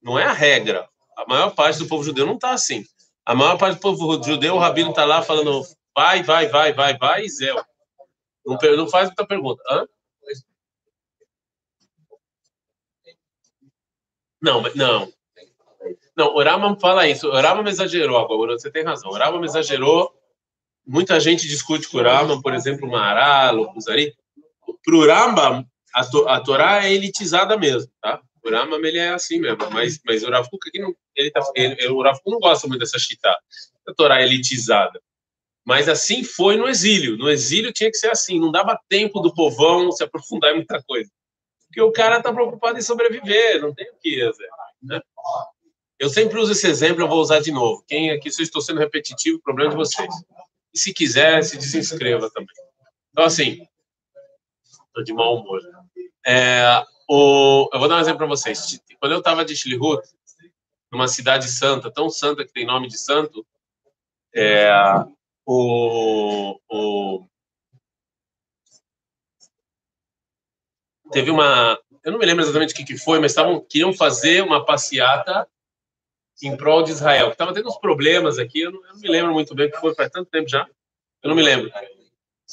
Não 0.00 0.18
é 0.18 0.24
a 0.24 0.32
regra. 0.32 0.88
A 1.16 1.26
maior 1.26 1.50
parte 1.50 1.78
do 1.78 1.86
povo 1.86 2.04
judeu 2.04 2.26
não 2.26 2.34
está 2.34 2.52
assim. 2.52 2.84
A 3.24 3.34
maior 3.34 3.58
parte 3.58 3.76
do 3.76 3.80
povo 3.80 4.22
judeu, 4.22 4.54
o 4.54 4.58
rabino 4.58 4.90
está 4.90 5.04
lá 5.04 5.22
falando, 5.22 5.62
vai, 5.96 6.22
vai, 6.22 6.48
vai, 6.48 6.72
vai, 6.72 6.96
vai, 6.96 7.24
e 7.24 7.28
Zé. 7.28 7.52
Não, 8.44 8.56
não 8.76 8.88
faz 8.88 9.08
muita 9.08 9.26
pergunta. 9.26 9.60
Hã? 9.68 9.86
Não, 14.40 14.62
não. 14.74 15.12
Não, 16.16 16.34
o 16.34 16.42
Rambam 16.42 16.78
fala 16.78 17.06
isso. 17.06 17.28
O 17.28 17.68
exagerou 17.68 18.18
agora, 18.18 18.58
você 18.58 18.70
tem 18.70 18.82
razão. 18.82 19.10
O 19.10 19.44
exagerou. 19.44 20.12
Muita 20.86 21.18
gente 21.18 21.48
discute 21.48 21.88
com 21.88 21.98
o 21.98 22.42
por 22.42 22.54
exemplo, 22.54 22.88
o 22.88 22.90
Maharal, 22.90 23.60
o 23.60 23.72
Kuzari. 23.72 24.14
Para 24.84 24.96
o 24.96 25.04
Rambam, 25.04 25.66
a, 25.92 26.04
to, 26.04 26.28
a 26.28 26.40
Torá 26.40 26.84
é 26.86 26.92
elitizada 26.92 27.56
mesmo, 27.56 27.90
tá? 28.00 28.20
O 28.42 28.50
Rambam, 28.50 28.82
ele 28.84 28.98
é 28.98 29.10
assim 29.10 29.40
mesmo. 29.40 29.58
Mas, 29.72 30.00
mas 30.06 30.22
o 30.22 30.30
Rav 30.30 30.46
não, 30.76 30.94
ele 31.16 31.30
tá, 31.30 31.40
ele, 31.54 31.88
o 31.88 32.02
não 32.26 32.38
gosta 32.38 32.68
muito 32.68 32.80
dessa 32.80 32.98
chita, 32.98 33.36
a 33.86 33.94
Torá 33.94 34.20
é 34.20 34.24
elitizada. 34.24 35.00
Mas 35.64 35.88
assim 35.88 36.22
foi 36.22 36.56
no 36.56 36.68
exílio. 36.68 37.16
No 37.16 37.28
exílio 37.28 37.72
tinha 37.72 37.90
que 37.90 37.96
ser 37.96 38.10
assim. 38.10 38.38
Não 38.38 38.52
dava 38.52 38.78
tempo 38.88 39.20
do 39.20 39.34
povão 39.34 39.90
se 39.90 40.04
aprofundar 40.04 40.52
em 40.52 40.56
muita 40.56 40.80
coisa. 40.84 41.10
Porque 41.66 41.82
o 41.82 41.90
cara 41.90 42.18
está 42.18 42.32
preocupado 42.32 42.78
em 42.78 42.82
sobreviver, 42.82 43.60
não 43.60 43.74
tem 43.74 43.90
o 43.90 43.96
que. 44.00 44.30
Né? 44.80 45.00
Eu 45.98 46.10
sempre 46.10 46.38
uso 46.38 46.52
esse 46.52 46.66
exemplo, 46.66 47.02
eu 47.02 47.08
vou 47.08 47.20
usar 47.20 47.40
de 47.40 47.50
novo. 47.50 47.82
Quem 47.86 48.10
aqui, 48.10 48.30
se 48.30 48.42
eu 48.42 48.44
estou 48.44 48.60
sendo 48.60 48.80
repetitivo, 48.80 49.40
problema 49.40 49.70
é 49.70 49.72
de 49.72 49.76
vocês. 49.76 50.14
E 50.74 50.78
se 50.78 50.92
quiser, 50.92 51.42
se 51.42 51.56
desinscreva 51.56 52.30
também. 52.30 52.54
Então, 53.10 53.24
assim, 53.24 53.66
estou 54.86 55.02
de 55.02 55.12
mau 55.14 55.36
humor. 55.36 55.60
É, 56.26 56.84
o, 57.08 57.70
eu 57.72 57.78
vou 57.78 57.88
dar 57.88 57.96
um 57.96 58.00
exemplo 58.00 58.18
para 58.18 58.26
vocês. 58.26 58.78
Quando 59.00 59.12
eu 59.12 59.18
estava 59.18 59.44
de 59.44 59.56
Shilhut, 59.56 60.06
numa 60.92 61.08
cidade 61.08 61.48
santa, 61.48 61.90
tão 61.90 62.10
santa 62.10 62.44
que 62.44 62.52
tem 62.52 62.66
nome 62.66 62.88
de 62.88 62.98
santo, 62.98 63.46
é, 64.34 64.70
o, 65.46 66.60
o, 66.68 67.26
teve 71.10 71.30
uma, 71.30 71.78
eu 72.04 72.12
não 72.12 72.18
me 72.18 72.26
lembro 72.26 72.44
exatamente 72.44 72.74
o 72.74 72.76
que, 72.76 72.84
que 72.84 72.98
foi, 72.98 73.18
mas 73.18 73.32
estavam 73.32 73.60
queriam 73.60 73.94
fazer 73.94 74.42
uma 74.42 74.64
passeata 74.64 75.48
em 76.42 76.56
prol 76.56 76.82
de 76.82 76.90
Israel. 76.90 77.30
Estava 77.30 77.54
tendo 77.54 77.68
uns 77.68 77.78
problemas 77.78 78.38
aqui, 78.38 78.60
eu 78.60 78.72
não, 78.72 78.84
eu 78.84 78.94
não, 78.94 79.00
me 79.00 79.08
lembro 79.08 79.32
muito 79.32 79.54
bem 79.54 79.68
o 79.68 79.70
que 79.70 79.80
foi, 79.80 79.94
faz 79.94 80.10
tanto 80.10 80.30
tempo 80.30 80.48
já, 80.48 80.66
eu 81.22 81.28
não 81.28 81.36
me 81.36 81.42
lembro. 81.42 81.70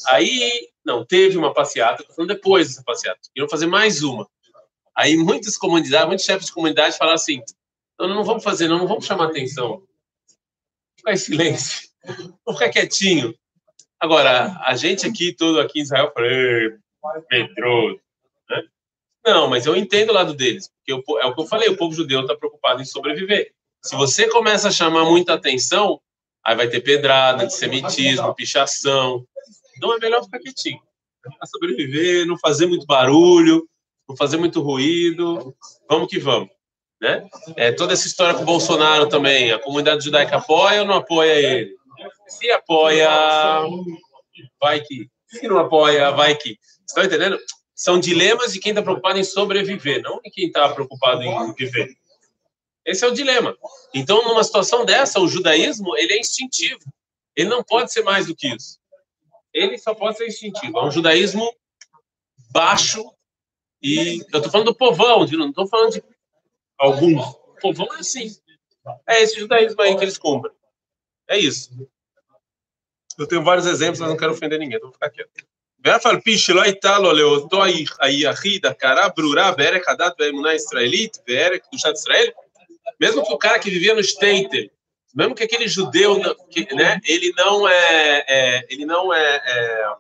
Aí, 0.07 0.69
não, 0.83 1.05
teve 1.05 1.37
uma 1.37 1.53
passeata, 1.53 2.03
falando 2.15 2.33
depois 2.33 2.67
dessa 2.67 2.83
passeata, 2.83 3.19
queriam 3.33 3.49
fazer 3.49 3.67
mais 3.67 4.01
uma. 4.03 4.27
Aí 4.95 5.17
muitas 5.17 5.57
comunidades, 5.57 6.07
muitos 6.07 6.25
chefes 6.25 6.47
de 6.47 6.53
comunidade 6.53 6.97
falaram 6.97 7.15
assim, 7.15 7.41
não, 7.99 8.07
não 8.07 8.23
vamos 8.23 8.43
fazer, 8.43 8.67
não, 8.67 8.77
não 8.77 8.87
vamos 8.87 9.05
chamar 9.05 9.25
atenção. 9.25 9.83
Ficar 10.97 11.13
em 11.13 11.17
silêncio, 11.17 11.89
vamos 12.45 12.59
ficar 12.59 12.69
quietinho. 12.69 13.35
Agora, 13.99 14.59
a 14.65 14.75
gente 14.75 15.05
aqui, 15.05 15.33
todo 15.33 15.59
aqui 15.59 15.79
em 15.79 15.83
Israel, 15.83 16.11
falei, 16.13 16.77
medroso. 17.31 17.99
Né? 18.49 18.63
Não, 19.25 19.49
mas 19.49 19.65
eu 19.65 19.75
entendo 19.75 20.09
o 20.09 20.13
lado 20.13 20.33
deles, 20.33 20.69
porque 20.69 20.91
é 20.91 21.25
o 21.25 21.33
que 21.33 21.41
eu 21.41 21.45
falei, 21.45 21.69
o 21.69 21.77
povo 21.77 21.95
judeu 21.95 22.21
está 22.21 22.35
preocupado 22.35 22.81
em 22.81 22.85
sobreviver. 22.85 23.53
Se 23.83 23.95
você 23.97 24.29
começa 24.29 24.69
a 24.69 24.71
chamar 24.71 25.03
muita 25.03 25.33
atenção, 25.33 25.99
aí 26.43 26.55
vai 26.55 26.69
ter 26.69 26.79
pedrada, 26.79 27.43
antissemitismo, 27.43 28.33
pichação. 28.33 29.25
Então 29.75 29.93
é 29.93 29.99
melhor 29.99 30.23
ficar 30.23 30.39
quietinho. 30.39 30.79
Ficar 31.21 31.45
sobreviver, 31.47 32.25
não 32.25 32.37
fazer 32.37 32.65
muito 32.65 32.85
barulho, 32.85 33.67
não 34.07 34.15
fazer 34.15 34.37
muito 34.37 34.61
ruído. 34.61 35.53
Vamos 35.89 36.07
que 36.07 36.17
vamos. 36.17 36.49
Né? 37.01 37.27
É, 37.57 37.73
toda 37.73 37.91
essa 37.91 38.07
história 38.07 38.33
com 38.33 38.43
o 38.43 38.45
Bolsonaro 38.45 39.09
também, 39.09 39.51
a 39.51 39.59
comunidade 39.59 40.05
judaica 40.05 40.37
apoia 40.37 40.81
ou 40.81 40.87
não 40.87 40.95
apoia 40.95 41.33
ele? 41.33 41.75
Se 42.27 42.49
apoia, 42.51 43.09
vai 44.61 44.79
que. 44.79 45.09
Se 45.27 45.45
não 45.45 45.59
apoia, 45.59 46.11
vai 46.11 46.35
que. 46.35 46.57
Estão 46.87 47.03
entendendo? 47.03 47.37
São 47.75 47.99
dilemas 47.99 48.53
de 48.53 48.59
quem 48.59 48.69
está 48.71 48.81
preocupado 48.81 49.19
em 49.19 49.23
sobreviver, 49.25 50.01
não 50.01 50.21
de 50.21 50.31
quem 50.31 50.47
está 50.47 50.69
preocupado 50.69 51.21
em 51.21 51.53
viver. 51.53 51.89
Esse 52.85 53.04
é 53.04 53.08
o 53.08 53.12
dilema. 53.12 53.56
Então, 53.94 54.25
numa 54.25 54.42
situação 54.42 54.85
dessa, 54.85 55.20
o 55.20 55.28
judaísmo 55.28 55.97
ele 55.97 56.14
é 56.14 56.18
instintivo. 56.18 56.80
Ele 57.37 57.49
não 57.49 57.62
pode 57.62 57.92
ser 57.92 58.02
mais 58.02 58.26
do 58.26 58.35
que 58.35 58.49
isso. 58.49 58.78
Ele 59.52 59.78
só 59.78 59.94
pode 59.94 60.16
ser 60.16 60.26
instintivo. 60.26 60.78
É 60.78 60.85
um 60.85 60.90
judaísmo 60.90 61.54
baixo 62.50 63.04
e 63.82 64.25
eu 64.32 64.38
estou 64.38 64.50
falando 64.50 64.68
do 64.68 64.75
povão, 64.75 65.26
não 65.26 65.50
estou 65.50 65.68
falando 65.68 65.92
de 65.92 66.04
alguns. 66.78 67.25
O 67.25 67.54
povão 67.61 67.88
é 67.94 68.00
assim. 68.00 68.35
É 69.06 69.23
esse 69.23 69.38
judaísmo 69.38 69.80
aí 69.82 69.97
que 69.97 70.04
eles 70.04 70.18
cumprem. 70.18 70.54
É 71.28 71.38
isso. 71.38 71.70
Eu 73.18 73.26
tenho 73.26 73.42
vários 73.42 73.66
exemplos, 73.66 74.00
mas 74.00 74.08
não 74.08 74.16
quero 74.16 74.32
ofender 74.32 74.58
ninguém, 74.58 74.76
então 74.76 74.88
vou 74.88 74.94
ficar 74.94 75.11
quieto. 75.11 75.49
ואף 75.85 76.06
על 76.06 76.20
פי 76.20 76.38
שלא 76.38 76.62
הייתה 76.62 76.99
לו 76.99 77.12
לאותו 77.12 77.62
היחיד 78.00 78.66
הכרה 78.66 79.08
ברורה 79.16 79.52
בערך 79.52 79.88
הדת 79.88 80.12
והאמונה 80.20 80.50
הישראלית 80.50 81.18
וערך 81.28 81.61
קדושת 81.68 81.92
ישראל, 81.92 82.26
mesmo 82.99 83.23
que 83.25 83.33
o 83.33 83.37
cara 83.37 83.59
que 83.59 83.69
vivia 83.69 83.93
no 83.93 84.03
Stater, 84.03 84.71
mesmo 85.13 85.35
que 85.35 85.43
aquele 85.43 85.67
judeu, 85.67 86.19
que, 86.49 86.73
né, 86.73 86.99
ele 87.05 87.31
não 87.37 87.67
é, 87.67 88.25
é 88.27 88.65
ele 88.69 88.85
não 88.85 89.13
é, 89.13 89.41
é, 89.45 89.95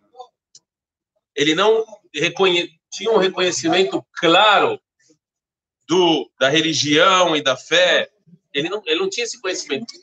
ele 1.35 1.55
não 1.55 1.85
reconhe, 2.13 2.69
tinha 2.91 3.11
um 3.11 3.17
reconhecimento 3.17 4.03
claro 4.13 4.79
do 5.87 6.29
da 6.39 6.49
religião 6.49 7.35
e 7.35 7.41
da 7.41 7.55
fé, 7.55 8.09
ele 8.53 8.69
não, 8.69 8.81
ele 8.85 8.99
não 8.99 9.09
tinha 9.09 9.23
esse 9.23 9.39
conhecimento. 9.41 9.93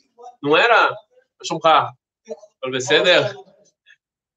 Não 0.42 0.56
era, 0.56 0.94
deixa 1.38 1.54
um 1.54 1.60
carro, 1.60 1.96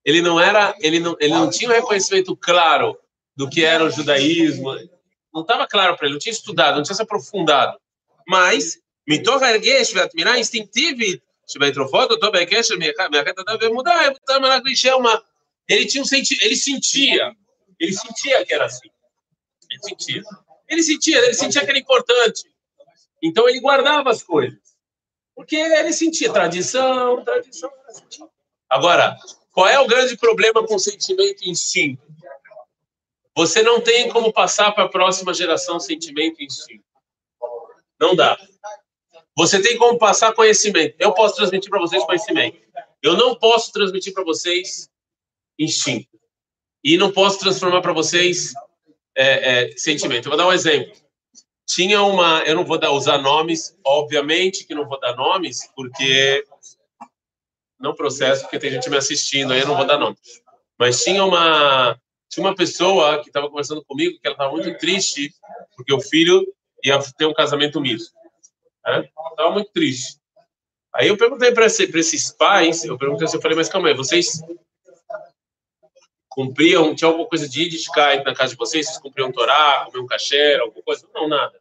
ele 0.05 0.21
não 0.21 0.39
era, 0.39 0.75
ele 0.79 0.99
não, 0.99 1.15
ele 1.19 1.33
não 1.33 1.49
tinha 1.49 1.69
um 1.69 1.73
reconhecimento 1.73 2.35
claro 2.35 2.97
do 3.35 3.49
que 3.49 3.63
era 3.63 3.83
o 3.83 3.89
judaísmo, 3.89 4.75
não 5.33 5.41
estava 5.41 5.67
claro 5.67 5.95
para 5.95 6.05
ele, 6.05 6.13
não 6.13 6.19
tinha 6.19 6.33
estudado, 6.33 6.75
não 6.75 6.83
tinha 6.83 6.95
se 6.95 7.01
aprofundado 7.01 7.79
mas 8.26 8.78
מתוך 9.08 9.42
ההרגש 9.42 9.94
והתמירה 9.94 10.32
האינסטינקטיבית 10.32 11.20
שבהתרופות 11.48 12.10
אותו 12.10 12.32
בקשר 12.32 12.74
מהחטא 13.10 13.40
אדם 13.40 13.70
ומודע, 13.70 13.92
אתה 14.24 14.38
מלך 14.38 14.62
להישאר 14.64 14.94
uma 14.96 15.18
ele 15.70 15.86
tinha 15.86 16.02
um 16.02 16.06
senti 16.06 16.34
ele 16.42 16.56
sentia, 16.56 17.32
ele 17.78 17.92
sentia 17.92 18.44
que 18.44 18.54
era 18.54 18.64
assim. 18.64 18.88
Ele 19.70 19.80
sentia. 19.82 20.22
Ele 20.68 20.82
sentia, 20.82 21.18
ele 21.18 21.34
sentia 21.34 21.64
que 21.64 21.70
era 21.70 21.78
importante. 21.78 22.42
Então 23.22 23.48
ele 23.48 23.60
guardava 23.60 24.10
as 24.10 24.22
coisas. 24.22 24.58
Porque 25.34 25.56
ele 25.56 25.92
sentia 25.92 26.32
tradição, 26.32 27.22
tradição. 27.24 27.70
Agora, 28.68 29.16
qual 29.52 29.68
é 29.68 29.78
o 29.78 29.86
grande 29.86 30.16
problema 30.16 30.66
com 30.66 30.74
o 30.74 30.78
sentimento 30.78 31.42
instinto? 31.44 32.02
Você 33.36 33.62
não 33.62 33.80
tem 33.80 34.08
como 34.08 34.32
passar 34.32 34.72
para 34.72 34.84
a 34.84 34.88
próxima 34.88 35.32
geração 35.32 35.78
sentimento 35.78 36.40
e 36.40 36.46
instinto. 36.46 36.84
Não 38.03 38.13
dá. 38.13 38.37
Você 39.37 39.61
tem 39.61 39.77
como 39.77 39.97
passar 39.97 40.33
conhecimento. 40.33 40.93
Eu 40.99 41.13
posso 41.13 41.37
transmitir 41.37 41.69
para 41.69 41.79
vocês 41.79 42.03
conhecimento. 42.03 42.57
Eu 43.01 43.15
não 43.15 43.33
posso 43.33 43.71
transmitir 43.71 44.13
para 44.13 44.25
vocês 44.25 44.89
instinto. 45.57 46.19
E 46.83 46.97
não 46.97 47.13
posso 47.13 47.39
transformar 47.39 47.81
para 47.81 47.93
vocês 47.93 48.53
é, 49.15 49.69
é, 49.69 49.77
sentimento. 49.77 50.25
Eu 50.25 50.31
vou 50.31 50.37
dar 50.37 50.47
um 50.47 50.51
exemplo. 50.51 50.93
Tinha 51.65 52.03
uma. 52.03 52.43
Eu 52.43 52.55
não 52.55 52.65
vou 52.65 52.77
dar, 52.77 52.91
usar 52.91 53.19
nomes, 53.19 53.73
obviamente 53.85 54.65
que 54.67 54.75
não 54.75 54.85
vou 54.85 54.99
dar 54.99 55.15
nomes, 55.15 55.71
porque 55.73 56.43
não 57.79 57.95
processo, 57.95 58.41
porque 58.41 58.59
tem 58.59 58.69
gente 58.69 58.89
me 58.89 58.97
assistindo, 58.97 59.53
aí 59.53 59.61
eu 59.61 59.67
não 59.67 59.77
vou 59.77 59.87
dar 59.87 59.97
nome. 59.97 60.17
Mas 60.77 61.01
tinha 61.01 61.23
uma, 61.23 61.97
tinha 62.29 62.45
uma 62.45 62.55
pessoa 62.55 63.21
que 63.21 63.29
estava 63.29 63.47
conversando 63.47 63.81
comigo 63.85 64.19
que 64.19 64.27
ela 64.27 64.33
estava 64.33 64.51
muito 64.51 64.77
triste 64.77 65.33
porque 65.77 65.93
o 65.93 66.01
filho 66.01 66.45
ia 66.83 66.99
ter 67.17 67.25
um 67.25 67.33
casamento 67.33 67.79
misto. 67.79 68.13
Estava 69.31 69.51
muito 69.51 69.71
triste. 69.71 70.17
Aí 70.93 71.07
eu 71.07 71.17
perguntei 71.17 71.51
para 71.51 71.65
esse, 71.65 71.83
esses 71.97 72.31
pais, 72.31 72.83
eu 72.83 72.97
perguntei 72.97 73.25
assim, 73.25 73.37
eu 73.37 73.41
falei, 73.41 73.57
mas 73.57 73.69
calma 73.69 73.87
aí, 73.87 73.95
vocês 73.95 74.43
cumpriam, 76.29 76.93
tinha 76.93 77.07
alguma 77.07 77.27
coisa 77.27 77.47
de 77.47 77.61
Yiddishkeit 77.61 78.23
na 78.23 78.35
casa 78.35 78.51
de 78.51 78.57
vocês? 78.57 78.87
Vocês 78.87 78.97
cumpriam 78.99 79.31
Torá, 79.31 79.85
comiam 79.85 80.05
kasher, 80.05 80.59
alguma 80.59 80.83
coisa? 80.83 81.07
Não, 81.13 81.27
nada. 81.27 81.59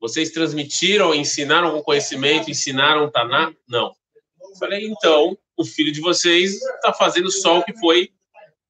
Vocês 0.00 0.30
transmitiram, 0.30 1.14
ensinaram 1.14 1.68
algum 1.68 1.82
conhecimento, 1.82 2.50
ensinaram 2.50 3.10
Taná? 3.10 3.52
Não. 3.66 3.94
Eu 4.40 4.56
falei, 4.56 4.86
então, 4.86 5.36
o 5.56 5.64
filho 5.64 5.92
de 5.92 6.00
vocês 6.00 6.62
está 6.62 6.92
fazendo 6.92 7.30
só 7.30 7.58
o 7.58 7.64
que 7.64 7.76
foi. 7.78 8.12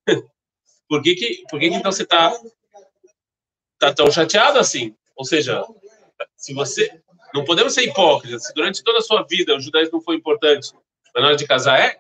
por 0.89 1.03
que, 1.03 1.15
que, 1.15 1.45
por 1.51 1.61
que, 1.61 1.71
que 1.71 1.77
então 1.77 1.93
você 1.93 2.03
está 2.03 2.37
tá 3.79 3.93
tão 3.93 4.11
chateado 4.11 4.59
assim? 4.59 4.97
Ou 5.19 5.25
seja, 5.25 5.65
se 6.37 6.55
você. 6.55 6.89
Não 7.35 7.45
podemos 7.45 7.75
ser 7.75 7.83
hipócritas. 7.83 8.47
Se 8.47 8.55
durante 8.55 8.83
toda 8.83 8.99
a 8.99 9.03
sua 9.03 9.23
vida 9.25 9.55
o 9.55 9.61
judaísmo 9.61 9.99
não 9.99 10.01
foi 10.03 10.17
importante, 10.17 10.73
na 11.15 11.27
hora 11.27 11.37
de 11.37 11.47
casar 11.47 11.79
é. 11.79 11.91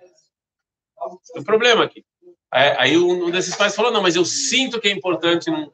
Tem 1.32 1.42
um 1.42 1.44
problema 1.44 1.84
aqui. 1.84 2.04
Aí 2.50 2.96
um 2.96 3.30
desses 3.30 3.54
pais 3.56 3.74
falou: 3.74 3.90
não, 3.90 4.00
mas 4.00 4.16
eu 4.16 4.24
sinto 4.24 4.80
que 4.80 4.88
é 4.88 4.92
importante 4.92 5.50
não 5.50 5.70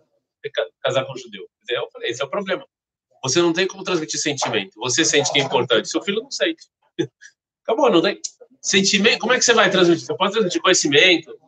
casar 0.82 1.04
com 1.04 1.12
um 1.12 1.16
judeu. 1.16 1.46
Eu 1.68 1.88
falei: 1.92 2.10
esse 2.10 2.22
é 2.22 2.24
o 2.24 2.30
problema. 2.30 2.66
Você 3.22 3.40
não 3.40 3.52
tem 3.52 3.66
como 3.66 3.84
transmitir 3.84 4.18
sentimento. 4.18 4.72
Você 4.76 5.04
sente 5.04 5.32
que 5.32 5.38
é 5.38 5.42
importante, 5.42 5.88
seu 5.88 6.02
filho 6.02 6.22
não 6.22 6.30
sente. 6.30 6.66
Acabou, 7.62 7.90
não 7.90 8.02
tem. 8.02 8.20
Sentimento, 8.60 9.20
como 9.20 9.32
é 9.32 9.38
que 9.38 9.44
você 9.44 9.54
vai 9.54 9.70
transmitir? 9.70 10.06
Você 10.06 10.16
pode 10.16 10.32
transmitir 10.32 10.60
conhecimento? 10.60 11.38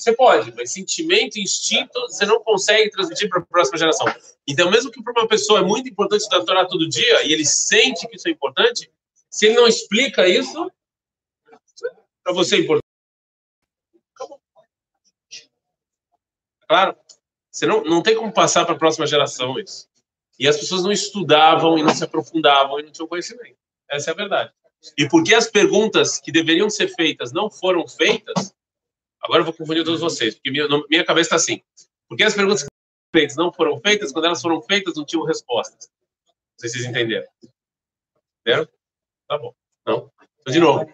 Você 0.00 0.14
pode, 0.14 0.50
mas 0.56 0.72
sentimento, 0.72 1.38
instinto, 1.38 1.92
você 2.08 2.24
não 2.24 2.42
consegue 2.42 2.90
transmitir 2.90 3.28
para 3.28 3.40
a 3.40 3.44
próxima 3.44 3.76
geração. 3.76 4.06
Então, 4.48 4.70
mesmo 4.70 4.90
que 4.90 5.02
para 5.02 5.12
uma 5.12 5.28
pessoa 5.28 5.60
é 5.60 5.62
muito 5.62 5.90
importante 5.90 6.22
estudar 6.22 6.44
Torá 6.46 6.64
todo 6.64 6.88
dia 6.88 7.26
e 7.26 7.32
ele 7.34 7.44
sente 7.44 8.08
que 8.08 8.16
isso 8.16 8.26
é 8.26 8.30
importante, 8.30 8.90
se 9.28 9.46
ele 9.46 9.56
não 9.56 9.68
explica 9.68 10.26
isso, 10.26 10.72
para 12.24 12.32
você 12.32 12.56
é 12.56 12.60
importante. 12.60 12.84
Acabou. 14.14 14.40
Claro, 16.66 16.96
você 17.50 17.66
não, 17.66 17.84
não 17.84 18.02
tem 18.02 18.16
como 18.16 18.32
passar 18.32 18.64
para 18.64 18.74
a 18.74 18.78
próxima 18.78 19.06
geração 19.06 19.58
isso. 19.58 19.86
E 20.38 20.48
as 20.48 20.56
pessoas 20.56 20.82
não 20.82 20.90
estudavam 20.90 21.76
e 21.76 21.82
não 21.82 21.94
se 21.94 22.02
aprofundavam 22.02 22.80
e 22.80 22.84
não 22.84 22.90
tinham 22.90 23.06
conhecimento. 23.06 23.58
Essa 23.90 24.10
é 24.10 24.14
a 24.14 24.16
verdade. 24.16 24.50
E 24.96 25.06
porque 25.06 25.34
as 25.34 25.46
perguntas 25.46 26.18
que 26.18 26.32
deveriam 26.32 26.70
ser 26.70 26.88
feitas 26.88 27.32
não 27.32 27.50
foram 27.50 27.86
feitas, 27.86 28.54
agora 29.22 29.40
eu 29.40 29.44
vou 29.44 29.54
confundir 29.54 29.84
todos 29.84 30.00
vocês, 30.00 30.34
porque 30.34 30.50
minha, 30.50 30.66
minha 30.88 31.04
cabeça 31.04 31.28
está 31.28 31.36
assim. 31.36 31.62
Porque 32.08 32.24
as 32.24 32.34
perguntas 32.34 32.66
feitas 33.14 33.36
não 33.36 33.52
foram 33.52 33.80
feitas, 33.80 34.12
quando 34.12 34.26
elas 34.26 34.42
foram 34.42 34.60
feitas 34.62 34.94
não 34.96 35.04
tinham 35.04 35.24
respostas. 35.24 35.90
Não 36.26 36.58
sei 36.58 36.68
se 36.68 36.78
vocês 36.78 36.90
entenderam. 36.90 37.26
Entenderam? 38.40 38.68
Tá 39.28 39.38
bom. 39.38 39.54
Não? 39.86 40.10
Então, 40.40 40.52
de 40.52 40.60
novo. 40.60 40.92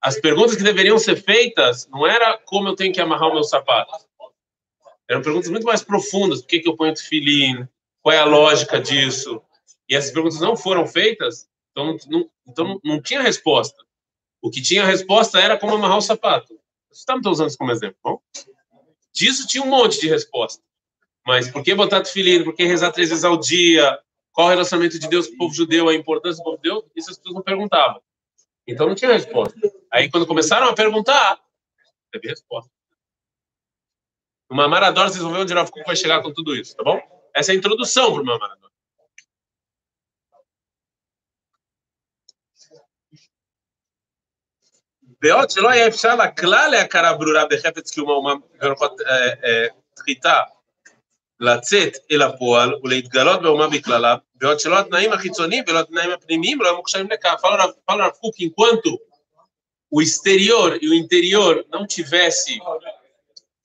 As 0.00 0.20
perguntas 0.20 0.56
que 0.56 0.62
deveriam 0.62 0.98
ser 0.98 1.16
feitas 1.16 1.88
não 1.88 2.06
era 2.06 2.38
como 2.38 2.68
eu 2.68 2.76
tenho 2.76 2.92
que 2.92 3.00
amarrar 3.00 3.28
o 3.28 3.34
meu 3.34 3.42
sapato. 3.42 4.06
Eram 5.08 5.22
perguntas 5.22 5.50
muito 5.50 5.64
mais 5.64 5.82
profundas. 5.82 6.40
Por 6.40 6.48
que, 6.48 6.60
que 6.60 6.68
eu 6.68 6.76
ponho 6.76 6.94
tefilim? 6.94 7.66
Qual 8.02 8.14
é 8.14 8.18
a 8.18 8.24
lógica 8.24 8.80
disso? 8.80 9.42
E 9.88 9.96
essas 9.96 10.12
perguntas 10.12 10.38
não 10.40 10.56
foram 10.56 10.86
feitas, 10.86 11.48
então 11.70 11.96
não, 12.08 12.30
então 12.46 12.80
não 12.84 13.00
tinha 13.00 13.22
resposta. 13.22 13.82
O 14.42 14.50
que 14.50 14.60
tinha 14.60 14.84
resposta 14.84 15.40
era 15.40 15.58
como 15.58 15.74
amarrar 15.74 15.98
o 15.98 16.02
sapato. 16.02 16.58
Estamos 16.98 17.24
usando 17.26 17.48
isso 17.48 17.58
como 17.58 17.70
exemplo, 17.70 17.96
bom? 18.02 18.20
Disso 19.12 19.46
tinha 19.46 19.62
um 19.62 19.68
monte 19.68 20.00
de 20.00 20.08
resposta. 20.08 20.60
Mas 21.24 21.48
por 21.48 21.62
que 21.62 21.72
botar 21.74 22.02
tefilim? 22.02 22.42
Por 22.42 22.54
que 22.54 22.64
rezar 22.64 22.90
três 22.90 23.08
vezes 23.08 23.24
ao 23.24 23.36
dia? 23.38 23.98
Qual 24.32 24.48
o 24.48 24.50
relacionamento 24.50 24.98
de 24.98 25.08
Deus 25.08 25.28
com 25.28 25.34
o 25.34 25.38
povo 25.38 25.54
judeu? 25.54 25.88
A 25.88 25.94
importância 25.94 26.42
do 26.42 26.44
povo 26.44 26.56
judeu? 26.56 26.90
Isso 26.96 27.10
as 27.10 27.16
pessoas 27.16 27.36
não 27.36 27.42
perguntavam. 27.42 28.02
Então 28.66 28.88
não 28.88 28.96
tinha 28.96 29.12
resposta. 29.12 29.56
Aí 29.92 30.10
quando 30.10 30.26
começaram 30.26 30.68
a 30.68 30.74
perguntar, 30.74 31.40
teve 32.10 32.28
resposta. 32.28 32.70
O 34.50 34.54
Mamarador, 34.56 35.08
vocês 35.08 35.22
vão 35.22 35.32
ver 35.32 35.40
onde 35.40 35.54
o 35.54 35.84
vai 35.86 35.94
chegar 35.94 36.20
com 36.20 36.32
tudo 36.32 36.56
isso, 36.56 36.74
tá 36.74 36.82
bom? 36.82 37.00
Essa 37.32 37.52
é 37.52 37.54
a 37.54 37.58
introdução 37.58 38.12
para 38.12 38.22
o 38.22 38.24
meu 38.24 38.38
maratona. 45.17 45.17
בעוד 45.21 45.49
שלא 45.49 45.69
היה 45.69 45.87
אפשר 45.87 46.15
לכלל 46.15 46.69
להכרה 46.71 47.13
ברורה 47.13 47.45
בחפץ 47.45 47.91
קיום 47.91 48.09
האומה 48.09 48.33
ברוחות 48.61 49.01
תחיתה 49.95 50.39
לצאת 51.39 51.97
אל 52.11 52.21
הפועל 52.21 52.75
ולהתגלות 52.83 53.41
באומה 53.41 53.67
בכללה, 53.67 54.15
בעוד 54.35 54.59
שלא 54.59 54.79
התנאים 54.79 55.13
החיצוניים 55.13 55.63
ולא 55.67 55.79
התנאים 55.79 56.11
הפנימיים 56.11 56.61
לא 56.61 56.67
היו 56.67 56.77
מוכשרים 56.77 57.07
לכך. 57.11 57.41
Fala 57.89 58.07
Rav 58.07 58.13
Kuk, 58.21 58.35
enquanto 58.39 58.99
o 59.91 60.01
exterior 60.01 60.77
e 60.81 60.89
o 60.89 60.93
interior 60.93 61.65
não 61.69 61.87
tivesse 61.87 62.59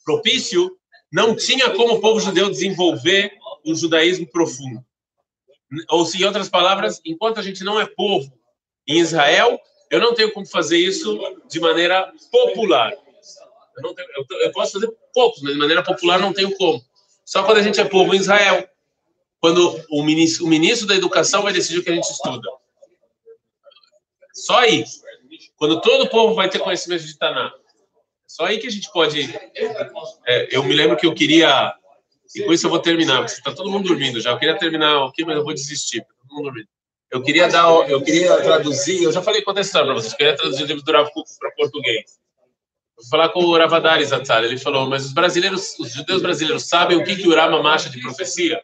propício, 0.05 0.77
não 1.13 1.35
tinha 1.35 1.71
como 1.71 1.95
o 1.95 2.01
povo 2.01 2.21
judeu 2.21 2.51
desenvolver 2.51 3.33
um 3.65 3.75
judaísmo 3.75 4.27
profundo. 4.31 4.81
Ou, 5.91 6.07
em 6.15 6.25
outras 6.25 6.49
palavras, 6.49 7.01
enquanto 7.05 7.39
a 7.41 7.43
gente 7.43 7.65
não 7.65 7.81
é 7.81 7.87
povo 7.87 8.31
em 8.87 8.99
Israel, 8.99 9.61
eu 9.94 10.00
não 10.00 10.16
tenho 10.16 10.32
como 10.32 10.44
fazer 10.44 10.78
isso 10.78 11.20
de 11.48 11.60
maneira 11.60 12.12
popular. 12.32 12.92
Eu, 13.78 13.94
tenho, 13.94 14.08
eu, 14.18 14.40
eu 14.40 14.52
posso 14.52 14.74
fazer 14.74 14.92
poucos, 15.14 15.44
mas 15.44 15.54
de 15.54 15.60
maneira 15.60 15.84
popular 15.84 16.20
não 16.20 16.34
tenho 16.34 16.56
como. 16.58 16.84
Só 17.24 17.44
quando 17.44 17.60
a 17.60 17.62
gente 17.62 17.80
é 17.80 17.86
povo 17.86 18.12
em 18.16 18.18
Israel. 18.18 18.68
Quando 19.40 19.80
o 19.92 20.02
ministro, 20.04 20.46
o 20.46 20.48
ministro 20.48 20.88
da 20.88 20.96
Educação 20.96 21.44
vai 21.44 21.54
decidir 21.54 21.78
o 21.78 21.84
que 21.84 21.92
a 21.92 21.94
gente 21.94 22.10
estuda. 22.10 22.50
Só 24.34 24.58
aí. 24.58 24.84
Quando 25.58 25.80
todo 25.80 26.06
o 26.06 26.10
povo 26.10 26.34
vai 26.34 26.50
ter 26.50 26.58
conhecimento 26.58 27.04
de 27.04 27.16
Taná. 27.16 27.54
Só 28.26 28.46
aí 28.46 28.58
que 28.58 28.66
a 28.66 28.72
gente 28.72 28.92
pode. 28.92 29.32
É, 30.26 30.58
eu 30.58 30.64
me 30.64 30.74
lembro 30.74 30.98
que 30.98 31.06
eu 31.06 31.14
queria 31.14 31.72
e 32.36 32.42
com 32.42 32.52
isso 32.52 32.66
eu 32.66 32.72
vou 32.72 32.80
terminar, 32.80 33.18
porque 33.18 33.34
está 33.34 33.54
todo 33.54 33.70
mundo 33.70 33.90
dormindo 33.90 34.20
já. 34.20 34.32
Eu 34.32 34.40
queria 34.40 34.58
terminar 34.58 35.06
aqui, 35.06 35.24
mas 35.24 35.36
eu 35.36 35.44
vou 35.44 35.54
desistir. 35.54 36.02
Tá 36.02 36.08
todo 36.22 36.38
mundo 36.38 36.46
dormindo. 36.46 36.73
Eu 37.14 37.22
queria 37.22 37.48
dar, 37.48 37.68
eu 37.88 38.02
queria 38.02 38.42
traduzir, 38.42 39.04
eu 39.04 39.12
já 39.12 39.22
falei 39.22 39.42
história 39.42 39.86
para 39.86 39.94
vocês, 39.94 40.14
eu 40.14 40.18
queria 40.18 40.36
traduzir 40.36 40.64
o 40.64 40.66
livro 40.66 40.82
do 40.82 40.92
Rav 40.92 41.08
para 41.40 41.52
português. 41.52 42.20
Vou 42.96 43.06
falar 43.08 43.30
com 43.30 43.40
o 43.40 43.56
Ravadaris 43.56 44.10
Zatzal, 44.10 44.44
ele 44.44 44.58
falou, 44.58 44.90
mas 44.90 45.06
os 45.06 45.14
brasileiros, 45.14 45.78
os 45.78 45.94
judeus 45.94 46.24
brasileiros 46.24 46.68
sabem 46.68 46.98
o 46.98 47.04
que 47.04 47.16
que 47.16 47.28
o 47.28 47.36
Rama 47.36 47.62
marcha 47.62 47.88
de 47.88 48.02
profecia? 48.02 48.60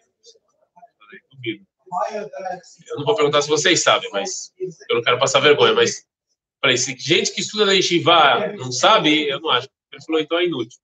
Eu 2.87 2.97
não 2.97 3.05
vou 3.05 3.15
perguntar 3.15 3.43
se 3.43 3.49
vocês 3.49 3.83
sabem, 3.83 4.09
mas 4.11 4.51
eu 4.89 4.95
não 4.95 5.03
quero 5.03 5.19
passar 5.19 5.41
vergonha, 5.41 5.73
mas 5.73 6.03
falei, 6.59 6.75
se 6.75 6.97
gente 6.97 7.31
que 7.31 7.41
estuda 7.41 7.67
na 7.67 7.73
Yeshiva 7.73 8.53
não 8.57 8.71
sabe, 8.71 9.29
eu 9.29 9.39
não 9.39 9.51
acho. 9.51 9.69
Ele 9.91 10.03
falou, 10.03 10.21
então 10.21 10.39
é 10.39 10.45
inútil. 10.45 10.79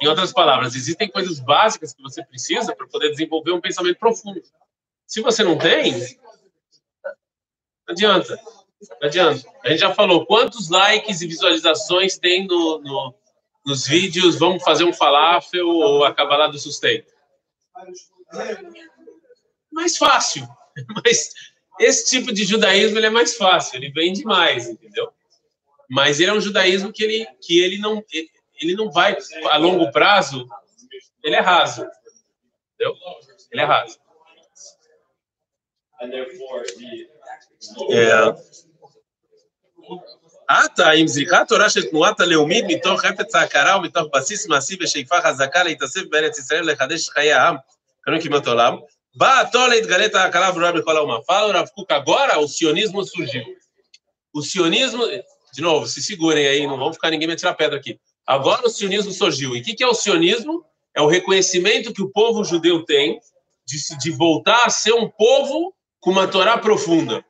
Em 0.00 0.06
outras 0.06 0.32
palavras, 0.32 0.76
existem 0.76 1.08
coisas 1.08 1.40
básicas 1.40 1.92
que 1.92 2.02
você 2.02 2.24
precisa 2.24 2.72
para 2.72 2.86
poder 2.86 3.10
desenvolver 3.10 3.50
um 3.50 3.60
pensamento 3.60 3.98
profundo. 3.98 4.40
Se 5.06 5.20
você 5.20 5.42
não 5.42 5.56
tem, 5.56 5.94
adianta. 7.92 8.40
Não 9.00 9.08
adianta. 9.08 9.48
A 9.64 9.70
gente 9.70 9.80
já 9.80 9.94
falou 9.94 10.26
quantos 10.26 10.68
likes 10.68 11.20
e 11.20 11.26
visualizações 11.26 12.18
tem 12.18 12.46
no, 12.46 12.78
no 12.78 13.14
nos 13.66 13.86
vídeos. 13.86 14.38
Vamos 14.38 14.62
fazer 14.62 14.84
um 14.84 14.92
falafel 14.92 15.68
ou 15.68 16.04
acabar 16.04 16.36
lá 16.36 16.46
do 16.46 16.58
sustento. 16.58 17.12
Mais 19.72 19.96
fácil. 19.96 20.46
Mas 21.04 21.30
esse 21.80 22.08
tipo 22.08 22.32
de 22.32 22.44
judaísmo 22.44 22.98
ele 22.98 23.06
é 23.06 23.10
mais 23.10 23.36
fácil. 23.36 23.76
Ele 23.76 23.90
vem 23.90 24.12
demais, 24.12 24.68
entendeu? 24.68 25.12
Mas 25.90 26.20
ele 26.20 26.30
é 26.30 26.34
um 26.34 26.40
judaísmo 26.40 26.92
que 26.92 27.02
ele, 27.02 27.26
que 27.40 27.60
ele 27.60 27.78
não. 27.78 28.02
Ele, 28.12 28.30
ele 28.60 28.74
não 28.74 28.90
vai, 28.90 29.16
a 29.50 29.56
longo 29.58 29.92
prazo, 29.92 30.48
ele 31.22 31.36
é 31.36 31.40
raso. 31.40 31.86
Entendeu? 32.74 32.96
Ele 33.52 33.60
é 33.60 33.64
raso 33.64 33.98
עתה 40.47 40.89
עם 40.89 41.07
זריחת 41.07 41.47
תורה 41.47 41.69
של 41.69 41.89
תנועת 41.89 42.19
הלאומית 42.19 42.65
מתוך 42.67 43.01
חפץ 43.01 43.35
ההכרה 43.35 43.77
ומתוך 43.77 44.07
בסיס 44.13 44.47
מעשי 44.47 44.77
ושאיפה 44.81 45.21
חזקה 45.21 45.63
להתאסף 45.63 46.01
בארץ 46.09 46.39
ישראל 46.39 46.71
לחדש 46.71 47.09
חיי 47.09 47.33
העם, 47.33 47.55
קוראים 48.03 48.21
כמעט 48.21 48.47
עולם, 48.47 48.77
bá 49.17 49.41
התור 49.41 49.67
להתגלית 49.67 50.15
ההכרה 50.15 50.47
הברורה 50.47 50.71
בכל 50.71 50.97
האומה. 50.97 51.17
Fala 51.27 51.47
o 51.47 51.51
Rav 51.51 51.69
Kuk, 51.75 51.93
agora 51.93 52.39
o 52.39 52.47
sionismo 52.47 53.03
surgiu. 53.03 53.43
O 54.33 54.41
sionismo, 54.41 55.03
de 55.53 55.61
novo, 55.61 55.85
se 55.87 56.01
segurem 56.01 56.47
aí, 56.47 56.65
não 56.65 56.77
vão 56.77 56.93
ficar 56.93 57.09
ninguém 57.09 57.27
me 57.27 57.33
atirar 57.33 57.55
pedra 57.55 57.77
aqui. 57.77 57.99
Agora 58.25 58.65
o 58.65 58.69
sionismo 58.69 59.11
surgiu. 59.11 59.55
E 59.55 59.59
o 59.59 59.63
que 59.63 59.83
é 59.83 59.87
o 59.87 59.93
sionismo? 59.93 60.63
É 60.95 61.01
o 61.01 61.07
reconhecimento 61.07 61.93
que 61.93 62.01
o 62.01 62.09
povo 62.09 62.43
judeu 62.43 62.85
tem 62.85 63.19
de, 63.65 63.77
de 63.97 64.11
voltar 64.11 64.63
a 64.65 64.69
ser 64.69 64.93
um 64.93 65.09
povo 65.09 65.73
com 66.06 66.12
uma 66.12 66.28
Torá 66.28 66.56
profunda. 66.56 67.24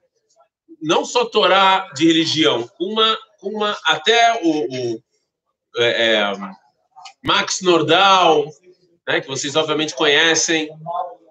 Não 0.82 1.02
só 1.02 1.24
Torá 1.24 1.90
de 1.94 2.06
religião, 2.06 2.70
uma, 2.78 3.18
uma 3.42 3.78
até 3.86 4.38
o, 4.44 4.50
o 4.50 5.02
é, 5.78 6.12
é, 6.12 6.32
Max 7.24 7.62
Nordau, 7.62 8.44
né, 9.08 9.22
que 9.22 9.28
vocês 9.28 9.56
obviamente 9.56 9.94
conhecem, 9.94 10.68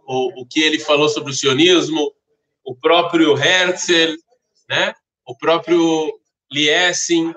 o, 0.07 0.41
o 0.41 0.47
que 0.47 0.59
ele 0.59 0.79
falou 0.79 1.07
sobre 1.07 1.31
o 1.31 1.35
sionismo, 1.35 2.11
o 2.63 2.75
próprio 2.75 3.37
Herzl, 3.37 4.17
né, 4.67 4.95
o 5.23 5.37
próprio 5.37 6.19
Liesing, 6.51 7.31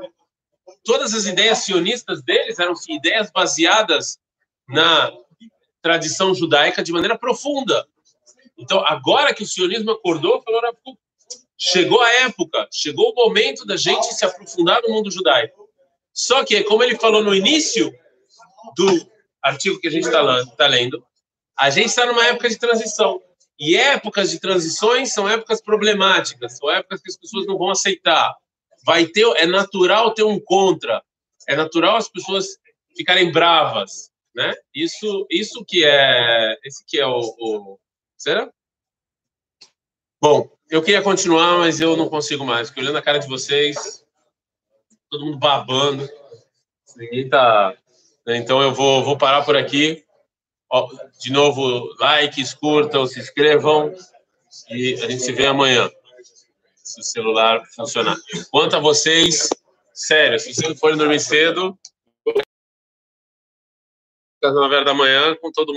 todas 0.84 1.12
as 1.12 1.26
ideias 1.26 1.58
sionistas 1.58 2.22
deles 2.22 2.58
eram 2.58 2.72
ideias 2.88 3.30
baseadas 3.30 4.18
na 4.66 5.12
tradição 5.82 6.34
judaica 6.34 6.82
de 6.82 6.92
maneira 6.92 7.18
profunda. 7.18 7.86
Então, 8.58 8.84
agora 8.84 9.32
que 9.32 9.44
o 9.44 9.46
sionismo 9.46 9.92
acordou, 9.92 10.42
falou, 10.42 10.60
chegou 11.56 12.02
a 12.02 12.12
época, 12.24 12.68
chegou 12.72 13.12
o 13.12 13.14
momento 13.14 13.64
da 13.64 13.76
gente 13.76 14.12
se 14.12 14.24
aprofundar 14.24 14.82
no 14.82 14.90
mundo 14.90 15.10
judaico. 15.10 15.68
Só 16.12 16.44
que, 16.44 16.64
como 16.64 16.82
ele 16.82 16.98
falou 16.98 17.22
no 17.22 17.34
início 17.34 17.92
do 18.76 19.08
artigo 19.40 19.78
que 19.78 19.86
a 19.86 19.90
gente 19.90 20.06
está 20.06 20.44
tá 20.56 20.66
lendo, 20.66 21.04
a 21.56 21.70
gente 21.70 21.86
está 21.86 22.04
numa 22.04 22.26
época 22.26 22.48
de 22.48 22.58
transição. 22.58 23.22
E 23.58 23.76
épocas 23.76 24.30
de 24.30 24.40
transições 24.40 25.12
são 25.12 25.28
épocas 25.28 25.60
problemáticas, 25.60 26.58
são 26.58 26.70
épocas 26.70 27.00
que 27.00 27.10
as 27.10 27.16
pessoas 27.16 27.46
não 27.46 27.56
vão 27.56 27.70
aceitar. 27.70 28.34
Vai 28.84 29.06
ter, 29.06 29.26
é 29.36 29.46
natural 29.46 30.14
ter 30.14 30.22
um 30.22 30.38
contra, 30.40 31.02
é 31.48 31.56
natural 31.56 31.96
as 31.96 32.08
pessoas 32.08 32.46
ficarem 32.96 33.32
bravas, 33.32 34.10
né? 34.34 34.54
Isso, 34.74 35.26
isso 35.30 35.64
que 35.64 35.84
é, 35.84 36.56
esse 36.64 36.84
que 36.86 36.98
é 36.98 37.06
o, 37.06 37.18
o 37.18 37.78
será? 38.18 38.50
Bom, 40.20 40.50
eu 40.68 40.82
queria 40.82 41.00
continuar, 41.00 41.58
mas 41.58 41.80
eu 41.80 41.96
não 41.96 42.08
consigo 42.08 42.44
mais, 42.44 42.68
porque 42.68 42.80
olhando 42.80 42.98
a 42.98 43.02
cara 43.02 43.18
de 43.18 43.28
vocês, 43.28 44.04
todo 45.08 45.24
mundo 45.24 45.38
babando, 45.38 46.08
ninguém 46.96 47.28
tá. 47.28 47.74
Né? 48.26 48.36
Então 48.36 48.60
eu 48.60 48.74
vou, 48.74 49.04
vou 49.04 49.16
parar 49.16 49.44
por 49.44 49.56
aqui. 49.56 50.04
De 51.18 51.32
novo, 51.32 51.94
likes, 51.98 52.52
curtam, 52.52 53.06
se 53.06 53.18
inscrevam 53.18 53.94
e 54.68 54.94
a 54.94 55.08
gente 55.08 55.22
se 55.22 55.32
vê 55.32 55.46
amanhã, 55.46 55.90
se 56.74 57.00
o 57.00 57.04
celular 57.04 57.64
funcionar. 57.74 58.16
Quanto 58.50 58.76
a 58.76 58.80
vocês, 58.80 59.48
sério, 59.94 60.38
se 60.38 60.52
vocês 60.52 60.78
forem 60.78 60.98
dormir 60.98 61.20
cedo, 61.20 61.78
às 64.44 64.54
9 64.54 64.74
horas 64.74 64.86
da 64.86 64.94
manhã, 64.94 65.34
com 65.36 65.50
todo 65.50 65.72
mundo. 65.72 65.76